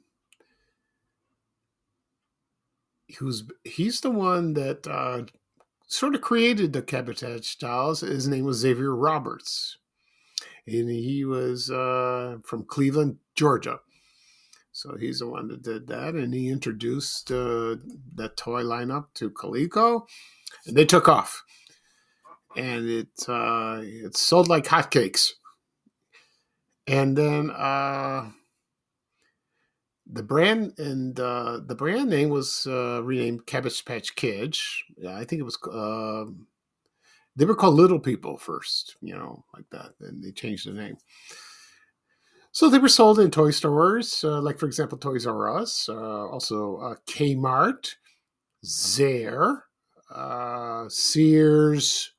who's 3.19 3.43
he's 3.63 4.02
the 4.02 4.12
one 4.12 4.54
that 4.54 4.88
uh, 4.88 5.24
sort 5.88 6.15
of 6.15 6.21
created 6.21 6.74
the 6.74 6.82
cabbage 6.82 7.58
dolls. 7.60 8.02
His 8.02 8.28
name 8.28 8.45
was 8.45 8.58
Xavier 8.58 8.95
Roberts, 8.95 9.78
and 10.65 10.89
he 10.89 11.26
was 11.26 11.69
uh, 11.69 12.38
from 12.43 12.65
Cleveland, 12.65 13.17
Georgia. 13.36 13.80
So 14.74 14.95
he's 14.97 15.19
the 15.19 15.28
one 15.28 15.50
that 15.50 15.63
did 15.63 15.88
that, 15.88 16.15
and 16.15 16.34
he 16.34 16.50
introduced 16.50 17.30
uh, 17.30 17.76
that 18.15 18.38
toy 18.38 18.63
lineup 18.63 19.08
to 19.15 19.30
Coleco, 19.30 20.04
and 20.65 20.76
they 20.76 20.86
took 20.86 21.10
off, 21.10 21.43
and 22.56 22.89
it 22.89 23.26
uh, 23.28 23.82
it 23.84 24.17
sold 24.17 24.47
like 24.47 24.65
hotcakes. 24.65 25.34
And 26.88 27.15
then 27.15 27.52
uh, 27.52 28.32
the 30.12 30.24
brand 30.24 30.74
and 30.78 31.20
uh, 31.20 31.60
the 31.65 31.76
brand 31.76 32.10
name 32.10 32.30
was 32.30 32.67
uh, 32.67 33.02
renamed 33.04 33.46
Cabbage 33.46 33.86
Patch 33.86 34.15
Kids. 34.15 34.62
Yeah, 34.98 35.15
I 35.15 35.24
think 35.26 35.39
it 35.39 35.44
was. 35.44 35.58
Uh, 35.63 36.32
they 37.36 37.46
were 37.46 37.56
called 37.56 37.76
Little 37.76 38.00
People 38.00 38.38
first, 38.38 38.98
you 39.02 39.15
know, 39.15 39.46
like 39.54 39.70
that, 39.72 39.94
and 40.02 40.22
they 40.22 40.32
changed 40.32 40.67
the 40.67 40.74
name. 40.74 40.98
So 42.52 42.70
they 42.70 42.80
were 42.80 42.89
sold 42.89 43.20
in 43.20 43.32
toy 43.32 43.52
stores, 43.52 44.24
uh, 44.26 44.41
like 44.41 44.60
for 44.60 44.65
example, 44.65 44.98
Toys 44.98 45.26
R 45.26 45.58
Us, 45.58 45.88
uh, 45.88 46.28
also 46.28 46.78
uh, 46.78 46.96
Kmart, 47.08 47.96
Zayre, 48.65 49.62
uh, 50.13 50.89
Sears, 50.89 52.12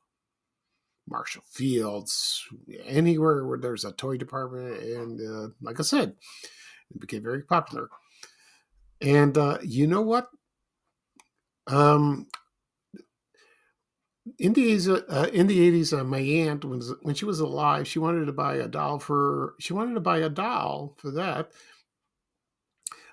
Marshall 1.08 1.42
Fields, 1.46 2.44
anywhere 2.84 3.46
where 3.46 3.58
there's 3.58 3.84
a 3.84 3.92
toy 3.92 4.16
department, 4.16 4.82
and 4.82 5.20
uh, 5.20 5.48
like 5.60 5.80
I 5.80 5.82
said, 5.82 6.14
it 6.90 7.00
became 7.00 7.22
very 7.22 7.42
popular. 7.42 7.88
And 9.00 9.36
uh, 9.36 9.58
you 9.62 9.86
know 9.86 10.02
what? 10.02 10.28
Um, 11.66 12.28
in 14.38 14.52
the 14.52 15.04
uh, 15.08 15.26
in 15.32 15.48
the 15.48 15.60
eighties, 15.60 15.92
uh, 15.92 16.04
my 16.04 16.20
aunt 16.20 16.64
was 16.64 16.94
when 17.02 17.14
she 17.14 17.24
was 17.24 17.40
alive, 17.40 17.88
she 17.88 17.98
wanted 17.98 18.26
to 18.26 18.32
buy 18.32 18.56
a 18.56 18.68
doll 18.68 18.98
for 18.98 19.54
she 19.58 19.72
wanted 19.72 19.94
to 19.94 20.00
buy 20.00 20.18
a 20.18 20.28
doll 20.28 20.94
for 20.98 21.10
that. 21.10 21.50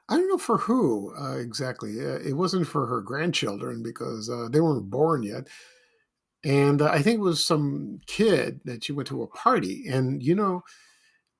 I 0.08 0.16
don't 0.16 0.30
know 0.30 0.38
for 0.38 0.58
who 0.58 1.14
uh, 1.20 1.38
exactly. 1.38 2.00
Uh, 2.00 2.20
it 2.20 2.34
wasn't 2.34 2.68
for 2.68 2.86
her 2.86 3.02
grandchildren 3.02 3.82
because 3.84 4.28
they 4.52 4.62
weren't 4.62 4.90
born 4.90 5.24
yet, 5.24 5.48
and 6.44 6.82
uh, 6.82 6.90
I 6.92 7.02
think 7.02 7.18
it 7.18 7.22
was 7.22 7.44
some 7.44 8.00
kid 8.08 8.62
that 8.66 8.84
she 8.84 8.94
went 8.94 9.08
to 9.10 9.24
a 9.24 9.28
party, 9.28 9.88
and 9.88 10.22
you 10.24 10.36
know, 10.36 10.64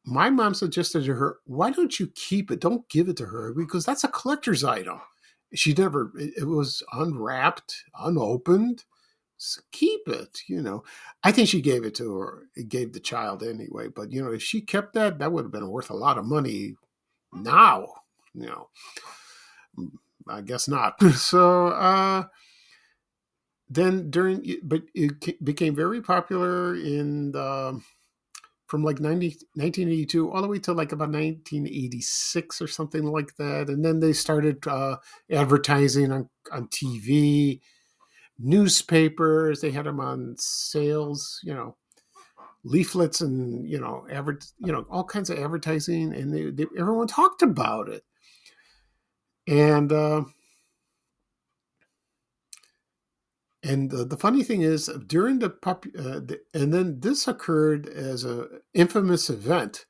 my 0.06 0.30
mom 0.30 0.54
suggested 0.54 1.06
to 1.06 1.14
her, 1.14 1.38
why 1.46 1.72
don't 1.72 2.00
you 2.00 2.08
keep 2.16 2.52
it? 2.52 2.60
Don't 2.60 2.88
give 2.90 3.10
it 3.10 3.18
to 3.18 3.26
her 3.26 3.54
because 3.54 3.86
that's 3.86 4.04
a 4.04 4.10
collector's 4.10 4.64
item. 4.64 5.00
She 5.54 5.74
never, 5.74 6.12
it, 6.16 6.48
was 6.48 6.84
unwrapped, 6.94 7.84
unopened. 8.00 8.84
So 9.38 9.62
keep 9.72 10.02
it, 10.08 10.42
you 10.48 10.62
know. 10.62 10.84
I 11.24 11.32
think 11.32 11.48
she 11.48 11.62
gave 11.62 11.84
it 11.86 11.96
to 11.96 12.18
her, 12.18 12.48
it 12.56 12.70
gave 12.70 12.94
the 12.94 13.00
child 13.00 13.44
anyway. 13.44 13.88
But, 13.88 14.12
you 14.12 14.24
know, 14.24 14.32
if 14.32 14.44
she 14.44 14.62
kept 14.62 14.94
that, 14.94 15.20
that 15.20 15.32
would 15.32 15.46
have 15.46 15.52
been 15.52 15.70
worth 15.70 15.90
a 15.90 15.96
lot 15.96 16.18
of 16.18 16.26
money 16.26 16.76
now, 17.34 17.88
you 18.34 18.48
know. 18.48 18.70
Mm, 19.78 19.92
I 20.28 20.42
guess 20.42 20.68
not. 20.68 20.96
So, 21.16 21.68
uh, 21.68 22.24
then 23.70 24.10
during, 24.10 24.58
but 24.64 24.84
it 24.96 25.44
became 25.44 25.76
very 25.76 26.02
popular 26.02 26.76
in 26.76 27.32
the, 27.32 27.80
from 28.68 28.84
like 28.84 29.00
90, 29.00 29.28
1982 29.56 30.32
all 30.32 30.42
the 30.42 30.48
way 30.48 30.60
to 30.60 30.74
like 30.74 30.92
about 30.92 31.12
1986 31.12 32.62
or 32.62 32.68
something 32.68 33.04
like 33.06 33.36
that. 33.38 33.70
And 33.70 33.84
then 33.84 34.00
they 34.00 34.14
started 34.14 34.66
uh, 34.68 34.98
advertising 35.32 36.12
on, 36.12 36.30
on 36.52 36.68
TV, 36.68 37.62
newspapers. 38.40 39.62
They 39.62 39.72
had 39.72 39.86
them 39.86 40.00
on 40.00 40.36
sales, 40.38 41.40
you 41.44 41.54
know, 41.54 41.76
leaflets 42.64 43.22
and, 43.22 43.68
you 43.70 43.80
know, 43.80 44.06
aver- 44.10 44.40
you 44.60 44.72
know, 44.72 44.86
all 44.90 45.04
kinds 45.04 45.30
of 45.30 45.40
advertising. 45.40 46.14
And 46.14 46.34
they, 46.34 46.50
they, 46.52 46.66
everyone 46.78 47.08
talked 47.08 47.42
about 47.42 47.90
it. 47.90 48.04
And, 49.48 49.92
uh, 49.92 50.24
And 53.62 53.92
the, 53.92 54.06
funny 54.18 54.44
thing 54.44 54.62
is, 54.62 54.90
during 55.06 55.40
the, 55.40 55.50
pop, 55.50 55.86
uh, 55.98 56.22
the, 56.22 56.40
and 56.54 56.74
then 56.74 57.00
this 57.02 57.28
occurred 57.28 57.88
as 57.88 58.24
a 58.24 58.48
infamous 58.74 59.30
event 59.30 59.86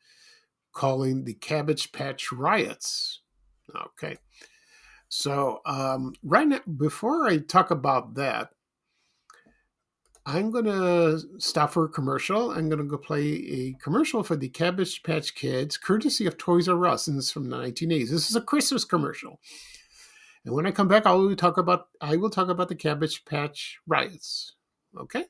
calling 0.74 1.24
the 1.24 1.36
Cabbage 1.36 1.92
Patch 1.92 2.32
Riots. 2.32 3.22
Okay, 3.76 4.18
so 5.10 5.60
um, 5.66 6.14
right 6.24 6.48
now, 6.48 6.62
before 6.78 7.28
I 7.28 7.38
talk 7.38 7.70
about 7.70 8.16
that, 8.16 8.50
I'm 10.26 10.52
to 10.66 11.20
stop 11.40 11.72
for 11.72 11.86
a 11.86 11.90
commercial. 11.90 12.52
I'm 12.52 12.70
to 12.80 12.84
go 12.84 12.98
play 12.98 13.34
a 13.34 13.76
commercial 13.82 14.24
for 14.24 14.36
the 14.36 14.50
Cabbage 14.50 15.02
Patch 15.02 15.34
Kids, 15.34 15.78
courtesy 15.78 16.28
of 16.28 16.38
Toys 16.38 16.68
R 16.68 16.86
Us, 16.86 17.08
and 17.08 17.18
is 17.18 17.32
from 17.32 17.50
the 17.50 17.58
1980s. 17.58 18.10
This 18.10 18.30
is 18.30 18.36
a 18.36 18.42
Christmas 18.42 18.86
commercial. 18.86 19.40
And 20.46 20.56
when 20.56 20.66
I 20.66 20.72
come 20.72 20.88
back, 20.88 21.06
I 21.06 21.14
will 21.14 21.36
talk 21.36 21.58
about 21.58 21.88
I 22.02 22.16
will 22.16 22.30
talk 22.30 22.50
about 22.50 22.70
the 22.70 22.76
Cabbage 22.76 23.26
Patch 23.26 23.80
riots. 23.86 24.56
Okay. 24.98 25.26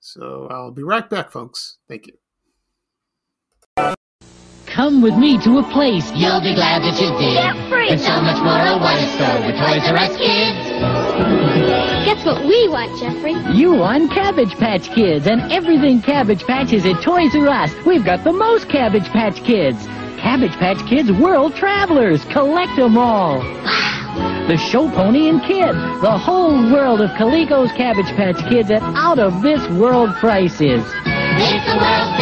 So 0.00 0.48
I'll 0.50 0.70
be 0.70 0.82
right 0.82 1.08
back, 1.08 1.30
folks. 1.30 1.78
Thank 1.88 2.08
you. 2.08 2.14
Come 4.66 5.02
with 5.02 5.16
me 5.18 5.36
to 5.42 5.58
a 5.58 5.62
place 5.64 6.10
you'll 6.12 6.40
be 6.40 6.54
glad 6.54 6.80
that 6.80 6.98
you 6.98 7.12
did. 7.18 7.36
Jeffrey! 7.36 7.88
It's 7.88 8.06
so 8.06 8.22
much 8.22 8.42
more 8.42 8.56
a 8.56 8.78
one 8.80 9.04
store 9.12 9.44
with 9.44 9.54
Toys 9.60 9.84
R 9.86 9.96
Us 9.96 10.16
kids. 10.16 10.58
Guess 12.06 12.24
what 12.24 12.42
we 12.46 12.68
want, 12.68 12.98
Jeffrey? 12.98 13.34
You 13.54 13.74
want 13.74 14.10
Cabbage 14.10 14.54
Patch 14.54 14.88
Kids, 14.94 15.26
and 15.26 15.52
everything 15.52 16.00
Cabbage 16.00 16.44
Patch 16.44 16.72
is 16.72 16.86
at 16.86 17.02
Toys 17.02 17.34
R 17.36 17.48
Us. 17.48 17.74
We've 17.84 18.04
got 18.04 18.24
the 18.24 18.32
most 18.32 18.70
Cabbage 18.70 19.08
Patch 19.10 19.44
Kids. 19.44 19.86
Cabbage 20.22 20.52
Patch 20.52 20.86
Kids 20.86 21.10
World 21.10 21.56
Travelers. 21.56 22.24
Collect 22.26 22.76
them 22.76 22.96
all. 22.96 23.42
The 24.46 24.56
Show 24.56 24.88
Pony 24.88 25.28
and 25.28 25.42
Kid. 25.42 25.74
The 26.00 26.16
whole 26.16 26.72
world 26.72 27.00
of 27.00 27.10
Coleco's 27.18 27.72
Cabbage 27.72 28.06
Patch 28.14 28.38
Kids 28.48 28.70
at 28.70 28.82
out 28.82 29.18
of 29.18 29.42
this 29.42 29.60
world 29.70 30.14
prices. 30.20 30.84
It's 31.04 31.66
the 31.66 31.76
world's 31.76 32.21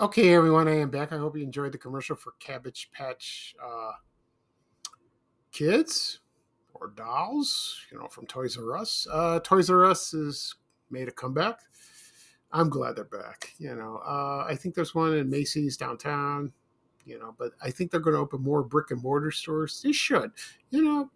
Okay, 0.00 0.32
everyone, 0.32 0.68
I 0.68 0.76
am 0.76 0.90
back. 0.90 1.12
I 1.12 1.18
hope 1.18 1.36
you 1.36 1.42
enjoyed 1.42 1.72
the 1.72 1.78
commercial 1.78 2.14
for 2.14 2.34
Cabbage 2.38 2.88
Patch 2.92 3.56
uh, 3.60 3.90
Kids 5.50 6.20
or 6.72 6.92
Dolls, 6.94 7.84
you 7.90 7.98
know, 7.98 8.06
from 8.06 8.24
Toys 8.26 8.56
R 8.56 8.76
Us. 8.76 9.08
Uh, 9.12 9.40
Toys 9.40 9.68
R 9.68 9.84
Us 9.84 10.12
has 10.12 10.54
made 10.88 11.08
a 11.08 11.10
comeback. 11.10 11.58
I'm 12.52 12.68
glad 12.68 12.94
they're 12.94 13.06
back. 13.06 13.52
You 13.58 13.74
know, 13.74 14.00
uh, 14.06 14.46
I 14.48 14.54
think 14.54 14.76
there's 14.76 14.94
one 14.94 15.14
in 15.14 15.28
Macy's 15.28 15.76
downtown, 15.76 16.52
you 17.04 17.18
know, 17.18 17.34
but 17.36 17.50
I 17.60 17.72
think 17.72 17.90
they're 17.90 17.98
going 17.98 18.14
to 18.14 18.22
open 18.22 18.40
more 18.40 18.62
brick 18.62 18.92
and 18.92 19.02
mortar 19.02 19.32
stores. 19.32 19.82
They 19.82 19.90
should. 19.90 20.30
You 20.70 20.84
know, 20.84 21.10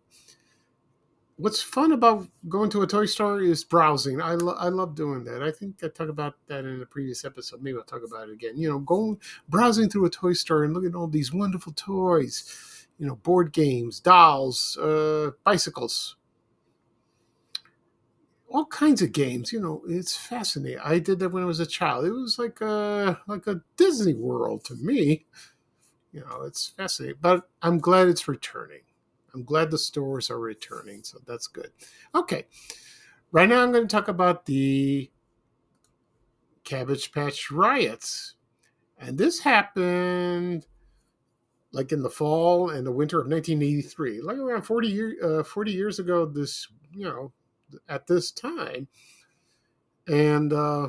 what's 1.42 1.60
fun 1.60 1.90
about 1.90 2.28
going 2.48 2.70
to 2.70 2.82
a 2.82 2.86
toy 2.86 3.04
store 3.06 3.40
is 3.42 3.64
browsing. 3.64 4.22
I, 4.22 4.34
lo- 4.34 4.56
I 4.56 4.68
love 4.68 4.94
doing 4.94 5.24
that. 5.24 5.42
I 5.42 5.50
think 5.50 5.82
I 5.82 5.88
talked 5.88 6.08
about 6.08 6.34
that 6.46 6.64
in 6.64 6.80
a 6.80 6.86
previous 6.86 7.24
episode. 7.24 7.62
Maybe 7.62 7.76
I'll 7.76 7.84
talk 7.84 8.02
about 8.06 8.28
it 8.28 8.32
again. 8.32 8.56
You 8.56 8.70
know, 8.70 8.78
going 8.78 9.18
browsing 9.48 9.88
through 9.90 10.06
a 10.06 10.10
toy 10.10 10.34
store 10.34 10.62
and 10.62 10.72
looking 10.72 10.90
at 10.90 10.94
all 10.94 11.08
these 11.08 11.32
wonderful 11.32 11.72
toys. 11.72 12.86
You 12.98 13.08
know, 13.08 13.16
board 13.16 13.52
games, 13.52 13.98
dolls, 13.98 14.76
uh, 14.78 15.32
bicycles, 15.42 16.14
all 18.48 18.66
kinds 18.66 19.02
of 19.02 19.10
games. 19.10 19.52
You 19.52 19.60
know, 19.60 19.82
it's 19.88 20.16
fascinating. 20.16 20.78
I 20.84 21.00
did 21.00 21.18
that 21.18 21.30
when 21.30 21.42
I 21.42 21.46
was 21.46 21.58
a 21.58 21.66
child. 21.66 22.04
It 22.04 22.12
was 22.12 22.38
like 22.38 22.60
a 22.60 23.20
like 23.26 23.48
a 23.48 23.62
Disney 23.76 24.14
World 24.14 24.64
to 24.66 24.76
me. 24.76 25.26
You 26.12 26.20
know, 26.20 26.42
it's 26.42 26.68
fascinating. 26.68 27.18
But 27.20 27.48
I'm 27.62 27.78
glad 27.78 28.06
it's 28.06 28.28
returning. 28.28 28.82
I'm 29.34 29.44
glad 29.44 29.70
the 29.70 29.78
stores 29.78 30.30
are 30.30 30.38
returning, 30.38 31.02
so 31.02 31.18
that's 31.26 31.46
good. 31.46 31.70
Okay, 32.14 32.46
right 33.30 33.48
now 33.48 33.62
I'm 33.62 33.72
going 33.72 33.86
to 33.86 33.96
talk 33.96 34.08
about 34.08 34.46
the 34.46 35.10
Cabbage 36.64 37.12
Patch 37.12 37.50
riots, 37.50 38.34
and 38.98 39.18
this 39.18 39.40
happened 39.40 40.66
like 41.72 41.90
in 41.90 42.02
the 42.02 42.10
fall 42.10 42.70
and 42.70 42.86
the 42.86 42.92
winter 42.92 43.18
of 43.18 43.26
1983, 43.26 44.20
like 44.20 44.36
around 44.36 44.62
40 44.62 44.88
years 44.88 45.24
uh, 45.24 45.42
40 45.42 45.72
years 45.72 45.98
ago. 45.98 46.26
This 46.26 46.68
you 46.94 47.04
know 47.04 47.32
at 47.88 48.06
this 48.06 48.30
time, 48.30 48.86
and 50.06 50.52
uh, 50.52 50.88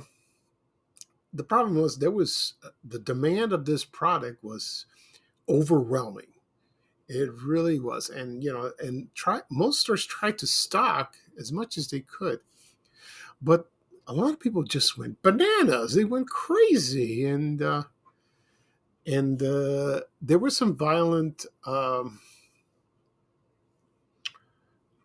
the 1.33 1.43
problem 1.43 1.81
was 1.81 1.97
there 1.97 2.11
was 2.11 2.55
uh, 2.65 2.69
the 2.83 2.99
demand 2.99 3.53
of 3.53 3.65
this 3.65 3.85
product 3.85 4.43
was 4.43 4.85
overwhelming 5.49 6.32
it 7.07 7.29
really 7.43 7.79
was, 7.79 8.09
and 8.09 8.43
you 8.43 8.51
know, 8.51 8.71
and 8.79 9.13
try 9.13 9.41
most 9.49 9.81
stores 9.81 10.05
tried 10.05 10.37
to 10.39 10.47
stock 10.47 11.15
as 11.39 11.51
much 11.51 11.77
as 11.77 11.89
they 11.89 12.01
could, 12.01 12.39
but 13.41 13.69
a 14.07 14.13
lot 14.13 14.31
of 14.31 14.39
people 14.39 14.63
just 14.63 14.97
went 14.97 15.21
bananas. 15.21 15.95
They 15.95 16.05
went 16.05 16.29
crazy, 16.29 17.25
and 17.25 17.61
uh, 17.61 17.83
and 19.05 19.41
uh, 19.41 20.01
there 20.21 20.39
were 20.39 20.49
some 20.49 20.75
violent. 20.75 21.45
Um, 21.65 22.19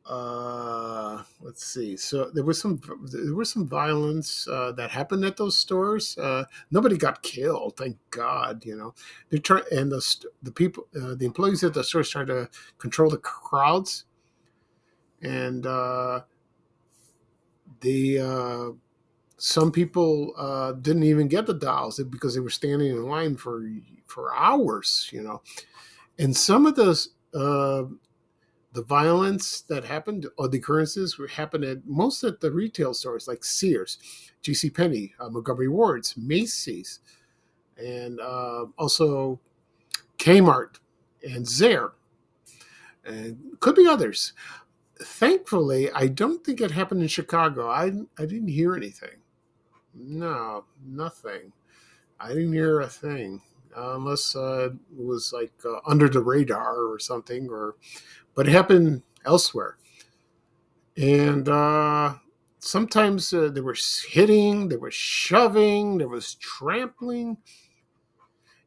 uh, 0.08 1.22
let's 1.42 1.64
see. 1.64 1.94
So 1.96 2.30
there 2.30 2.42
was 2.44 2.58
some 2.58 2.80
there 3.12 3.34
was 3.34 3.50
some 3.50 3.68
violence 3.68 4.48
uh, 4.48 4.72
that 4.72 4.90
happened 4.90 5.22
at 5.24 5.36
those 5.36 5.56
stores. 5.56 6.16
Uh, 6.16 6.44
nobody 6.70 6.96
got 6.96 7.22
killed, 7.22 7.76
thank 7.76 7.98
God. 8.10 8.64
You 8.64 8.76
know, 8.76 8.94
they 9.28 9.38
try 9.38 9.60
and 9.70 9.92
the 9.92 10.26
the 10.42 10.50
people 10.50 10.88
uh, 10.96 11.14
the 11.14 11.26
employees 11.26 11.62
at 11.62 11.74
the 11.74 11.84
stores 11.84 12.08
tried 12.08 12.28
to 12.28 12.48
control 12.78 13.10
the 13.10 13.18
crowds, 13.18 14.04
and 15.20 15.66
uh, 15.66 16.20
the 17.82 18.18
uh, 18.18 18.68
some 19.36 19.70
people 19.70 20.32
uh, 20.38 20.72
didn't 20.72 21.02
even 21.02 21.28
get 21.28 21.44
the 21.44 21.54
dolls 21.54 22.00
because 22.10 22.34
they 22.34 22.40
were 22.40 22.48
standing 22.48 22.88
in 22.88 23.06
line 23.06 23.36
for 23.36 23.62
for 24.06 24.34
hours. 24.34 25.10
You 25.12 25.22
know, 25.22 25.42
and 26.18 26.34
some 26.34 26.64
of 26.64 26.76
those. 26.76 27.10
The 28.78 28.84
violence 28.84 29.62
that 29.62 29.84
happened 29.84 30.28
or 30.36 30.46
the 30.46 30.58
occurrences 30.58 31.18
happened 31.32 31.64
at 31.64 31.84
most 31.84 32.22
at 32.22 32.38
the 32.38 32.52
retail 32.52 32.94
stores 32.94 33.26
like 33.26 33.42
Sears, 33.42 33.98
J.C. 34.40 34.70
Penney, 34.70 35.14
uh, 35.18 35.28
Montgomery 35.28 35.66
Wards, 35.66 36.14
Macy's, 36.16 37.00
and 37.76 38.20
uh, 38.20 38.66
also 38.78 39.40
Kmart 40.18 40.76
and 41.28 41.44
Zayre, 41.44 41.90
and 43.04 43.58
could 43.58 43.74
be 43.74 43.88
others. 43.88 44.32
Thankfully, 45.02 45.90
I 45.90 46.06
don't 46.06 46.44
think 46.44 46.60
it 46.60 46.70
happened 46.70 47.02
in 47.02 47.08
Chicago. 47.08 47.68
I 47.68 47.86
I 48.16 48.26
didn't 48.26 48.46
hear 48.46 48.76
anything. 48.76 49.18
No, 49.92 50.66
nothing. 50.86 51.52
I 52.20 52.28
didn't 52.28 52.52
hear 52.52 52.82
a 52.82 52.88
thing 52.88 53.42
unless 53.76 54.36
uh, 54.36 54.70
it 54.72 54.78
was 54.96 55.32
like 55.32 55.52
uh, 55.64 55.78
under 55.86 56.08
the 56.08 56.20
radar 56.22 56.76
or 56.76 56.98
something, 56.98 57.48
or 57.50 57.76
but 58.34 58.48
it 58.48 58.52
happened 58.52 59.02
elsewhere. 59.26 59.76
And 60.96 61.48
uh, 61.48 62.14
sometimes 62.58 63.32
uh, 63.32 63.50
there 63.52 63.62
was 63.62 64.04
hitting, 64.08 64.68
there 64.68 64.80
was 64.80 64.94
shoving, 64.94 65.98
there 65.98 66.08
was 66.08 66.34
trampling. 66.34 67.36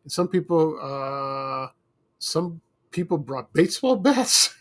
And 0.03 0.11
some 0.11 0.27
people, 0.27 0.79
uh, 0.81 1.71
some 2.19 2.61
people 2.91 3.17
brought 3.17 3.53
baseball 3.53 3.97
bats, 3.97 4.55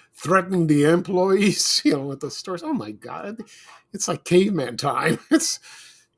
threatening 0.14 0.66
the 0.66 0.84
employees, 0.84 1.82
you 1.86 1.92
know, 1.92 2.12
at 2.12 2.20
the 2.20 2.30
stores. 2.30 2.62
Oh 2.62 2.72
my 2.72 2.92
God, 2.92 3.38
it's 3.92 4.08
like 4.08 4.24
caveman 4.24 4.76
time. 4.76 5.18
It's, 5.30 5.60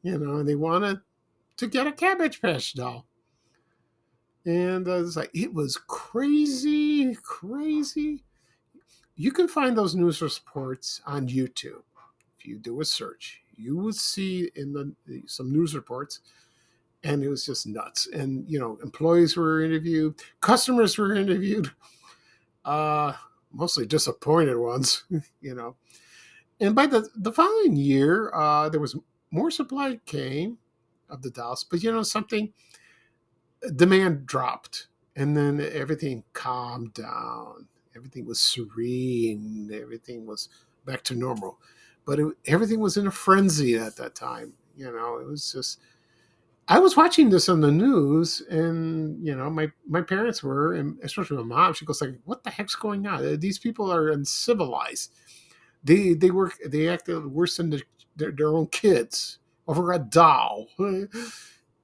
you 0.07 0.19
know, 0.19 0.37
and 0.37 0.49
they 0.49 0.55
wanted 0.55 1.01
to 1.57 1.67
get 1.67 1.87
a 1.87 1.93
Cabbage 1.93 2.41
Patch 2.41 2.75
doll 2.75 3.07
and 4.47 4.87
uh, 4.87 5.03
it's 5.03 5.17
like 5.17 5.31
it 5.35 5.53
was 5.53 5.77
crazy, 5.77 7.15
crazy. 7.23 8.23
You 9.17 9.33
can 9.33 9.49
find 9.49 9.77
those 9.77 9.95
news 9.95 10.23
reports 10.23 11.01
on 11.05 11.29
YouTube. 11.29 11.83
If 12.39 12.47
you 12.47 12.59
do 12.59 12.81
a 12.81 12.85
search, 12.85 13.43
you 13.57 13.77
would 13.79 13.97
see 13.97 14.51
in 14.55 14.73
the 14.73 14.95
some 15.27 15.53
news 15.53 15.75
reports, 15.75 16.21
and 17.03 17.25
it 17.25 17.29
was 17.29 17.45
just 17.45 17.67
nuts. 17.67 18.07
And 18.07 18.45
you 18.49 18.61
know, 18.61 18.79
employees 18.83 19.37
were 19.37 19.65
interviewed, 19.65 20.15
customers 20.41 20.97
were 20.97 21.15
interviewed, 21.15 21.73
uh, 22.65 23.15
mostly 23.53 23.85
disappointed 23.85 24.57
ones. 24.57 25.05
You 25.41 25.55
know, 25.55 25.77
and 26.61 26.75
by 26.75 26.87
the 26.87 27.09
the 27.17 27.33
following 27.33 27.77
year, 27.77 28.33
uh, 28.33 28.69
there 28.69 28.81
was 28.81 28.97
more 29.37 29.51
supply 29.51 30.01
came 30.07 30.59
of 31.09 31.23
the 31.23 31.31
dolls, 31.31 31.65
but 31.65 31.83
you 31.83 31.93
know 31.93 32.03
something 32.03 32.53
demand 33.77 34.27
dropped 34.27 34.89
and 35.15 35.37
then 35.37 35.61
everything 35.73 36.25
calmed 36.33 36.93
down. 36.95 37.69
Everything 37.95 38.27
was 38.27 38.41
serene. 38.41 39.71
Everything 39.73 40.27
was 40.27 40.49
back 40.85 41.03
to 41.05 41.15
normal. 41.15 41.59
But 42.05 42.21
it, 42.21 42.27
everything 42.47 42.81
was 42.81 42.97
in 42.97 43.07
a 43.07 43.11
frenzy 43.11 43.77
at 43.77 43.97
that 43.97 44.15
time 44.15 44.53
you 44.77 44.93
know? 44.93 45.19
It 45.19 45.27
was 45.27 45.53
just 45.53 45.81
i 46.69 46.81
was 46.81 46.97
watching 46.97 47.31
this 47.31 47.49
on 47.49 47.61
the 47.61 47.71
news 47.71 48.43
and 48.51 49.25
you 49.25 49.37
know 49.37 49.49
my 49.49 49.71
my 49.87 50.03
parents 50.03 50.43
were 50.43 50.75
and 50.75 50.99
especially 51.05 51.37
my 51.37 51.45
mom 51.45 51.73
she 51.73 51.85
goes 51.85 52.01
like 52.01 52.19
what 52.25 52.43
the 52.43 52.51
heck's 52.51 52.75
going 52.75 53.07
on? 53.07 53.39
These 53.39 53.61
people 53.61 53.93
are 53.93 54.09
uncivilized. 54.09 55.13
They 55.85 56.15
they 56.15 56.31
work 56.31 56.55
they 56.67 56.89
acted 56.89 57.27
worse 57.27 57.57
than 57.57 57.71
the, 57.71 57.83
their, 58.17 58.33
their 58.33 58.49
own 58.49 58.67
kids 58.69 59.39
over 59.69 59.93
a 59.93 59.99
doll 60.01 60.69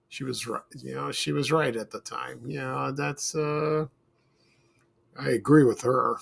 she 0.08 0.24
was 0.24 0.46
right. 0.46 0.62
You 0.78 0.94
know, 0.94 1.12
she 1.12 1.32
was 1.32 1.52
right 1.52 1.74
at 1.76 1.90
the 1.90 2.00
time. 2.00 2.42
Yeah, 2.46 2.92
that's. 2.96 3.34
uh 3.34 3.86
I 5.18 5.30
agree 5.30 5.64
with 5.64 5.82
her, 5.82 6.16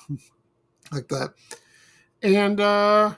like 0.92 1.08
that. 1.08 1.34
And 2.22 2.60
uh 2.60 3.14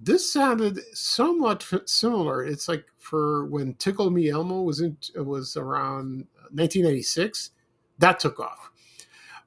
this 0.00 0.30
sounded 0.32 0.80
somewhat 0.94 1.64
similar. 1.86 2.44
It's 2.44 2.68
like 2.68 2.86
for 2.98 3.46
when 3.46 3.74
Tickle 3.74 4.10
Me 4.10 4.30
Elmo 4.30 4.62
was 4.62 4.80
in 4.80 4.96
It 5.14 5.26
was 5.26 5.56
around 5.56 6.26
1986, 6.52 7.50
that 7.98 8.20
took 8.20 8.40
off. 8.40 8.70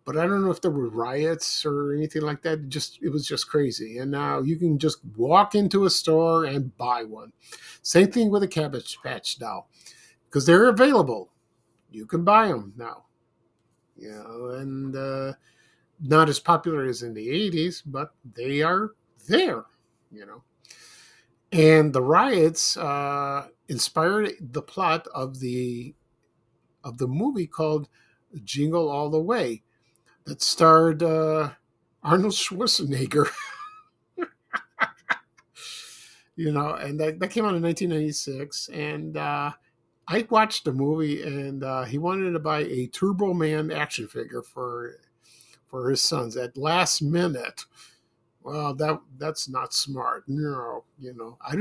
But 0.09 0.17
I 0.17 0.25
don't 0.25 0.43
know 0.43 0.49
if 0.49 0.59
there 0.59 0.71
were 0.71 0.89
riots 0.89 1.63
or 1.67 1.93
anything 1.93 2.23
like 2.23 2.41
that. 2.41 2.53
It 2.53 2.69
just 2.69 2.97
it 2.99 3.09
was 3.09 3.27
just 3.27 3.47
crazy. 3.47 3.99
And 3.99 4.09
now 4.09 4.41
you 4.41 4.55
can 4.55 4.79
just 4.79 5.05
walk 5.15 5.53
into 5.53 5.85
a 5.85 5.89
store 5.91 6.45
and 6.45 6.75
buy 6.77 7.03
one. 7.03 7.31
Same 7.83 8.11
thing 8.11 8.31
with 8.31 8.41
a 8.41 8.47
Cabbage 8.47 8.97
Patch 9.03 9.37
doll, 9.37 9.69
because 10.25 10.47
they're 10.47 10.67
available. 10.67 11.31
You 11.91 12.07
can 12.07 12.23
buy 12.23 12.47
them 12.47 12.73
now. 12.75 13.05
You 13.95 14.09
know, 14.09 14.49
and 14.57 14.95
uh, 14.95 15.33
not 16.01 16.27
as 16.27 16.39
popular 16.39 16.85
as 16.85 17.03
in 17.03 17.13
the 17.13 17.27
'80s, 17.27 17.83
but 17.85 18.15
they 18.35 18.63
are 18.63 18.95
there. 19.27 19.65
You 20.11 20.25
know, 20.25 20.43
and 21.51 21.93
the 21.93 22.01
riots 22.01 22.77
uh, 22.77 23.45
inspired 23.67 24.31
the 24.41 24.63
plot 24.63 25.07
of 25.13 25.39
the 25.39 25.93
of 26.83 26.97
the 26.97 27.07
movie 27.07 27.45
called 27.45 27.89
Jingle 28.43 28.89
All 28.89 29.11
the 29.11 29.21
Way 29.21 29.61
that 30.29 30.41
starred 30.41 31.03
uh, 31.03 31.49
Arnold 32.03 32.33
Schwarzenegger. 32.33 33.27
you 36.35 36.51
know, 36.51 36.75
and 36.75 36.99
that, 36.99 37.19
that 37.19 37.31
came 37.31 37.45
out 37.45 37.55
in 37.55 37.63
1996. 37.63 38.69
And 38.69 39.17
uh, 39.17 39.51
I 40.07 40.27
watched 40.29 40.65
the 40.65 40.71
movie, 40.71 41.23
and 41.23 41.63
uh, 41.63 41.83
he 41.83 41.97
wanted 41.97 42.31
to 42.31 42.39
buy 42.39 42.59
a 42.59 42.87
Turbo 42.87 43.33
Man 43.33 43.71
action 43.71 44.07
figure 44.07 44.41
for 44.41 44.95
for 45.67 45.89
his 45.89 46.01
sons 46.01 46.35
at 46.37 46.57
last 46.57 47.01
minute. 47.01 47.65
Well, 48.41 48.73
that 48.75 48.99
that's 49.17 49.49
not 49.49 49.73
smart. 49.73 50.23
No, 50.27 50.85
you 50.97 51.13
know, 51.13 51.37
I. 51.41 51.57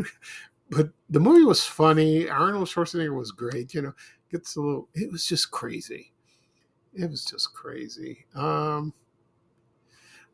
But 0.71 0.91
the 1.09 1.19
movie 1.19 1.47
was 1.47 1.65
funny. 1.65 2.29
Arnold 2.29 2.69
Schwarzenegger 2.69 3.17
was 3.17 3.33
great. 3.33 3.73
You 3.73 3.81
know, 3.81 3.95
gets 4.31 4.55
a 4.57 4.61
little. 4.61 4.89
It 4.93 5.11
was 5.11 5.25
just 5.25 5.51
crazy 5.51 6.13
it 6.99 7.11
was 7.11 7.25
just 7.25 7.55
crazy. 7.55 8.27
Um, 8.35 8.93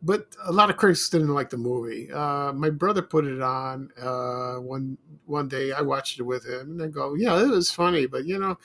but 0.03 0.27
a 0.44 0.53
lot 0.53 0.70
of 0.70 0.77
critics 0.77 1.09
didn't 1.09 1.33
like 1.33 1.50
the 1.50 1.57
movie. 1.57 2.11
Uh, 2.12 2.53
my 2.53 2.70
brother 2.70 3.03
put 3.03 3.24
it 3.24 3.40
on 3.40 3.90
uh, 4.00 4.57
one 4.57 4.98
one 5.27 5.48
day. 5.48 5.72
I 5.72 5.81
watched 5.81 6.18
it 6.18 6.22
with 6.24 6.46
him, 6.46 6.72
and 6.72 6.83
I 6.83 6.87
go, 6.88 7.14
"Yeah, 7.14 7.40
it 7.42 7.48
was 7.48 7.70
funny, 7.70 8.07
but 8.07 8.27
you 8.27 8.38
know, 8.38 8.59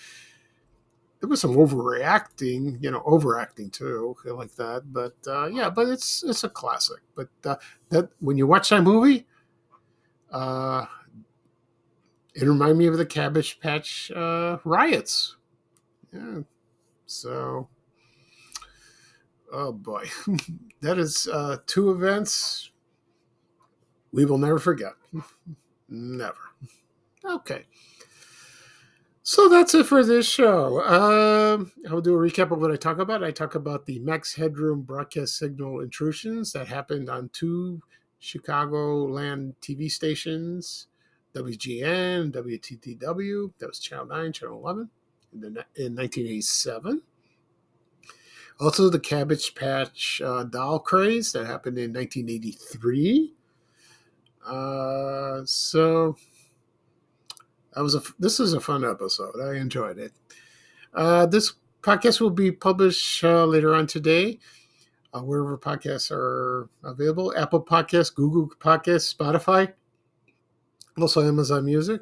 there 1.20 1.30
was 1.30 1.42
some 1.42 1.56
overreacting. 1.56 2.82
You 2.82 2.92
know, 2.92 3.04
overacting 3.06 3.70
too, 3.70 4.16
like 4.26 4.54
that. 4.56 4.92
But 4.92 5.16
uh, 5.28 5.48
yeah, 5.48 5.70
but 5.70 5.88
it's 5.88 6.24
it's 6.24 6.44
a 6.44 6.50
classic. 6.50 7.00
But 7.16 7.30
uh, 7.46 7.56
that 7.90 8.10
when 8.20 8.38
you 8.38 8.48
watch 8.48 8.70
that 8.70 8.82
movie, 8.82 9.26
uh, 10.32 10.86
it 12.34 12.44
reminded 12.44 12.78
me 12.78 12.88
of 12.88 12.98
the 12.98 13.06
Cabbage 13.06 13.60
Patch 13.60 14.12
uh, 14.12 14.58
riots. 14.66 15.38
Yeah, 16.14 16.40
so 17.06 17.70
oh 19.52 19.72
boy, 19.72 20.10
that 20.82 20.98
is 20.98 21.28
uh, 21.28 21.58
two 21.66 21.92
events 21.92 22.72
we 24.12 24.26
will 24.26 24.38
never 24.38 24.60
forget. 24.60 24.94
never. 25.90 26.36
Okay. 27.24 27.66
So 29.24 29.48
that's 29.48 29.76
it 29.76 29.86
for 29.86 30.04
this 30.04 30.28
show. 30.28 30.82
Um, 30.82 31.72
I'll 31.88 32.02
do 32.02 32.16
a 32.16 32.18
recap 32.18 32.50
of 32.50 32.60
what 32.60 32.72
I 32.72 32.76
talk 32.76 32.98
about. 32.98 33.24
I 33.24 33.30
talk 33.30 33.54
about 33.54 33.86
the 33.86 34.00
Max 34.00 34.34
Headroom 34.34 34.82
broadcast 34.82 35.38
signal 35.38 35.82
intrusions 35.82 36.52
that 36.54 36.68
happened 36.68 37.10
on 37.10 37.30
two 37.32 37.80
Chicagoland 38.20 39.54
TV 39.62 39.92
stations, 39.92 40.88
WGN, 41.36 42.32
WTTW. 42.32 43.54
That 43.60 43.70
was 43.70 43.80
Channel 43.80 44.08
9, 44.08 44.34
Channel 44.34 44.58
11 44.58 44.90
in, 45.34 45.42
the, 45.42 45.48
in 45.48 45.96
1987. 45.96 47.04
Also, 48.60 48.90
the 48.90 49.00
Cabbage 49.00 49.56
Patch 49.56 50.22
uh, 50.24 50.44
doll 50.44 50.80
craze 50.80 51.32
that 51.32 51.46
happened 51.46 51.78
in 51.78 51.94
1983. 51.94 53.34
Uh, 54.46 55.42
so 55.46 56.18
that 57.74 57.82
was 57.82 57.96
a 57.96 58.02
this 58.20 58.40
is 58.40 58.54
a 58.54 58.60
fun 58.60 58.84
episode. 58.84 59.40
I 59.42 59.56
enjoyed 59.56 59.98
it. 59.98 60.12
Uh, 60.94 61.26
this 61.26 61.54
podcast 61.82 62.20
will 62.20 62.32
be 62.32 62.52
published 62.52 63.24
uh, 63.24 63.46
later 63.46 63.74
on 63.74 63.88
today, 63.88 64.40
uh, 65.14 65.22
wherever 65.22 65.58
podcasts 65.58 66.12
are 66.12 66.68
available: 66.84 67.34
Apple 67.38 67.64
Podcasts, 67.64 68.14
Google 68.14 68.50
Podcasts, 68.60 69.16
Spotify, 69.16 69.72
also 71.00 71.26
Amazon 71.26 71.64
Music, 71.64 72.02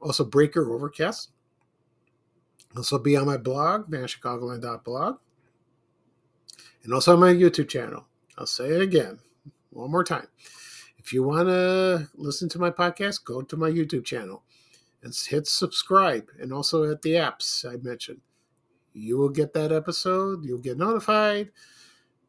also 0.00 0.24
Breaker, 0.24 0.74
Overcast. 0.74 1.30
Also 2.76 2.98
be 2.98 3.16
on 3.16 3.26
my 3.26 3.36
blog, 3.36 3.90
vanchicagoland.blog. 3.90 5.18
And 6.84 6.94
also 6.94 7.14
on 7.14 7.20
my 7.20 7.32
YouTube 7.32 7.68
channel. 7.68 8.06
I'll 8.38 8.46
say 8.46 8.68
it 8.68 8.80
again 8.80 9.18
one 9.70 9.90
more 9.90 10.04
time. 10.04 10.26
If 10.98 11.12
you 11.12 11.22
want 11.22 11.48
to 11.48 12.08
listen 12.14 12.48
to 12.50 12.58
my 12.58 12.70
podcast, 12.70 13.24
go 13.24 13.42
to 13.42 13.56
my 13.56 13.70
YouTube 13.70 14.04
channel 14.04 14.42
and 15.02 15.14
hit 15.14 15.46
subscribe. 15.46 16.28
And 16.40 16.52
also 16.52 16.90
at 16.90 17.02
the 17.02 17.14
apps 17.14 17.64
I 17.66 17.76
mentioned. 17.76 18.20
You 18.94 19.16
will 19.18 19.30
get 19.30 19.54
that 19.54 19.72
episode. 19.72 20.44
You'll 20.44 20.58
get 20.58 20.78
notified. 20.78 21.50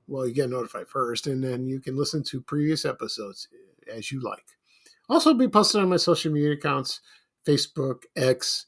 Well, 0.08 0.28
you 0.28 0.34
get 0.34 0.50
notified 0.50 0.88
first, 0.88 1.28
and 1.28 1.44
then 1.44 1.68
you 1.68 1.80
can 1.80 1.96
listen 1.96 2.24
to 2.24 2.42
previous 2.42 2.86
episodes 2.86 3.48
as 3.92 4.12
you 4.12 4.22
like. 4.22 4.46
Also, 5.10 5.34
be 5.34 5.48
posted 5.48 5.82
on 5.82 5.90
my 5.90 5.98
social 5.98 6.32
media 6.32 6.52
accounts 6.52 7.02
Facebook, 7.46 8.04
X, 8.16 8.66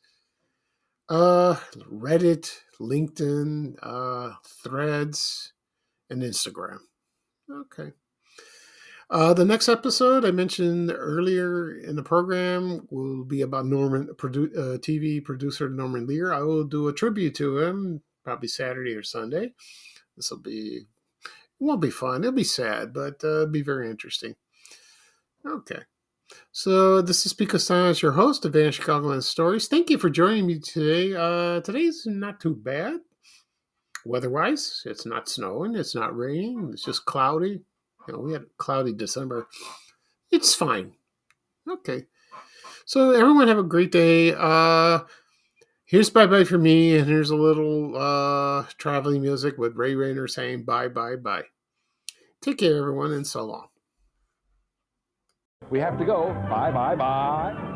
uh, 1.09 1.55
Reddit, 1.91 2.51
LinkedIn, 2.79 3.75
uh, 3.81 4.33
Threads, 4.63 5.53
and 6.09 6.21
Instagram. 6.21 6.79
Okay. 7.49 7.91
Uh, 9.09 9.33
the 9.33 9.45
next 9.45 9.69
episode 9.69 10.25
I 10.25 10.31
mentioned 10.31 10.91
earlier 10.91 11.77
in 11.77 11.95
the 11.95 12.03
program 12.03 12.87
will 12.89 13.23
be 13.23 13.41
about 13.41 13.67
Norman, 13.67 14.07
produ- 14.15 14.57
uh, 14.57 14.77
TV 14.79 15.23
producer 15.23 15.69
Norman 15.69 16.07
Lear. 16.07 16.33
I 16.33 16.41
will 16.41 16.63
do 16.63 16.87
a 16.87 16.93
tribute 16.93 17.35
to 17.35 17.59
him 17.59 18.01
probably 18.23 18.47
Saturday 18.47 18.95
or 18.95 19.03
Sunday. 19.03 19.53
This 20.17 20.31
will 20.31 20.39
be, 20.39 20.87
it 21.23 21.33
won't 21.59 21.81
be 21.81 21.91
fun. 21.91 22.23
It'll 22.23 22.33
be 22.33 22.43
sad, 22.43 22.93
but 22.93 23.23
uh, 23.23 23.45
be 23.45 23.61
very 23.61 23.91
interesting. 23.91 24.35
Okay. 25.45 25.81
So 26.51 27.01
this 27.01 27.25
is 27.25 27.33
Pete 27.33 27.49
Kastanes 27.49 28.01
your 28.01 28.13
host 28.13 28.45
of 28.45 28.53
Van 28.53 28.71
Chicagoland 28.71 29.23
Stories. 29.23 29.67
Thank 29.67 29.89
you 29.89 29.97
for 29.97 30.09
joining 30.09 30.47
me 30.47 30.59
today. 30.59 31.13
Uh, 31.13 31.61
today's 31.61 32.03
not 32.05 32.39
too 32.39 32.55
bad. 32.55 32.99
Weather-wise, 34.05 34.83
it's 34.85 35.05
not 35.05 35.27
snowing, 35.27 35.75
it's 35.75 35.95
not 35.95 36.15
raining, 36.15 36.69
it's 36.71 36.83
just 36.83 37.05
cloudy. 37.05 37.61
You 38.07 38.13
know, 38.13 38.19
we 38.19 38.33
had 38.33 38.43
a 38.43 38.57
cloudy 38.57 38.93
December. 38.93 39.47
It's 40.31 40.53
fine. 40.53 40.93
Okay. 41.69 42.05
So 42.85 43.11
everyone 43.11 43.47
have 43.47 43.57
a 43.57 43.63
great 43.63 43.91
day. 43.91 44.33
Uh 44.37 44.99
here's 45.85 46.09
bye 46.09 46.27
bye 46.27 46.43
for 46.43 46.57
me, 46.57 46.97
and 46.97 47.07
here's 47.07 47.31
a 47.31 47.35
little 47.35 47.97
uh 47.97 48.65
traveling 48.77 49.21
music 49.21 49.57
with 49.57 49.75
Ray 49.75 49.95
Rayner 49.95 50.27
saying 50.27 50.65
bye 50.65 50.87
bye 50.87 51.15
bye. 51.15 51.43
Take 52.41 52.59
care, 52.59 52.77
everyone, 52.77 53.11
and 53.11 53.25
so 53.25 53.43
long. 53.45 53.67
We 55.69 55.79
have 55.79 55.97
to 55.97 56.05
go. 56.05 56.33
Bye, 56.49 56.71
bye, 56.71 56.95
bye. 56.95 57.71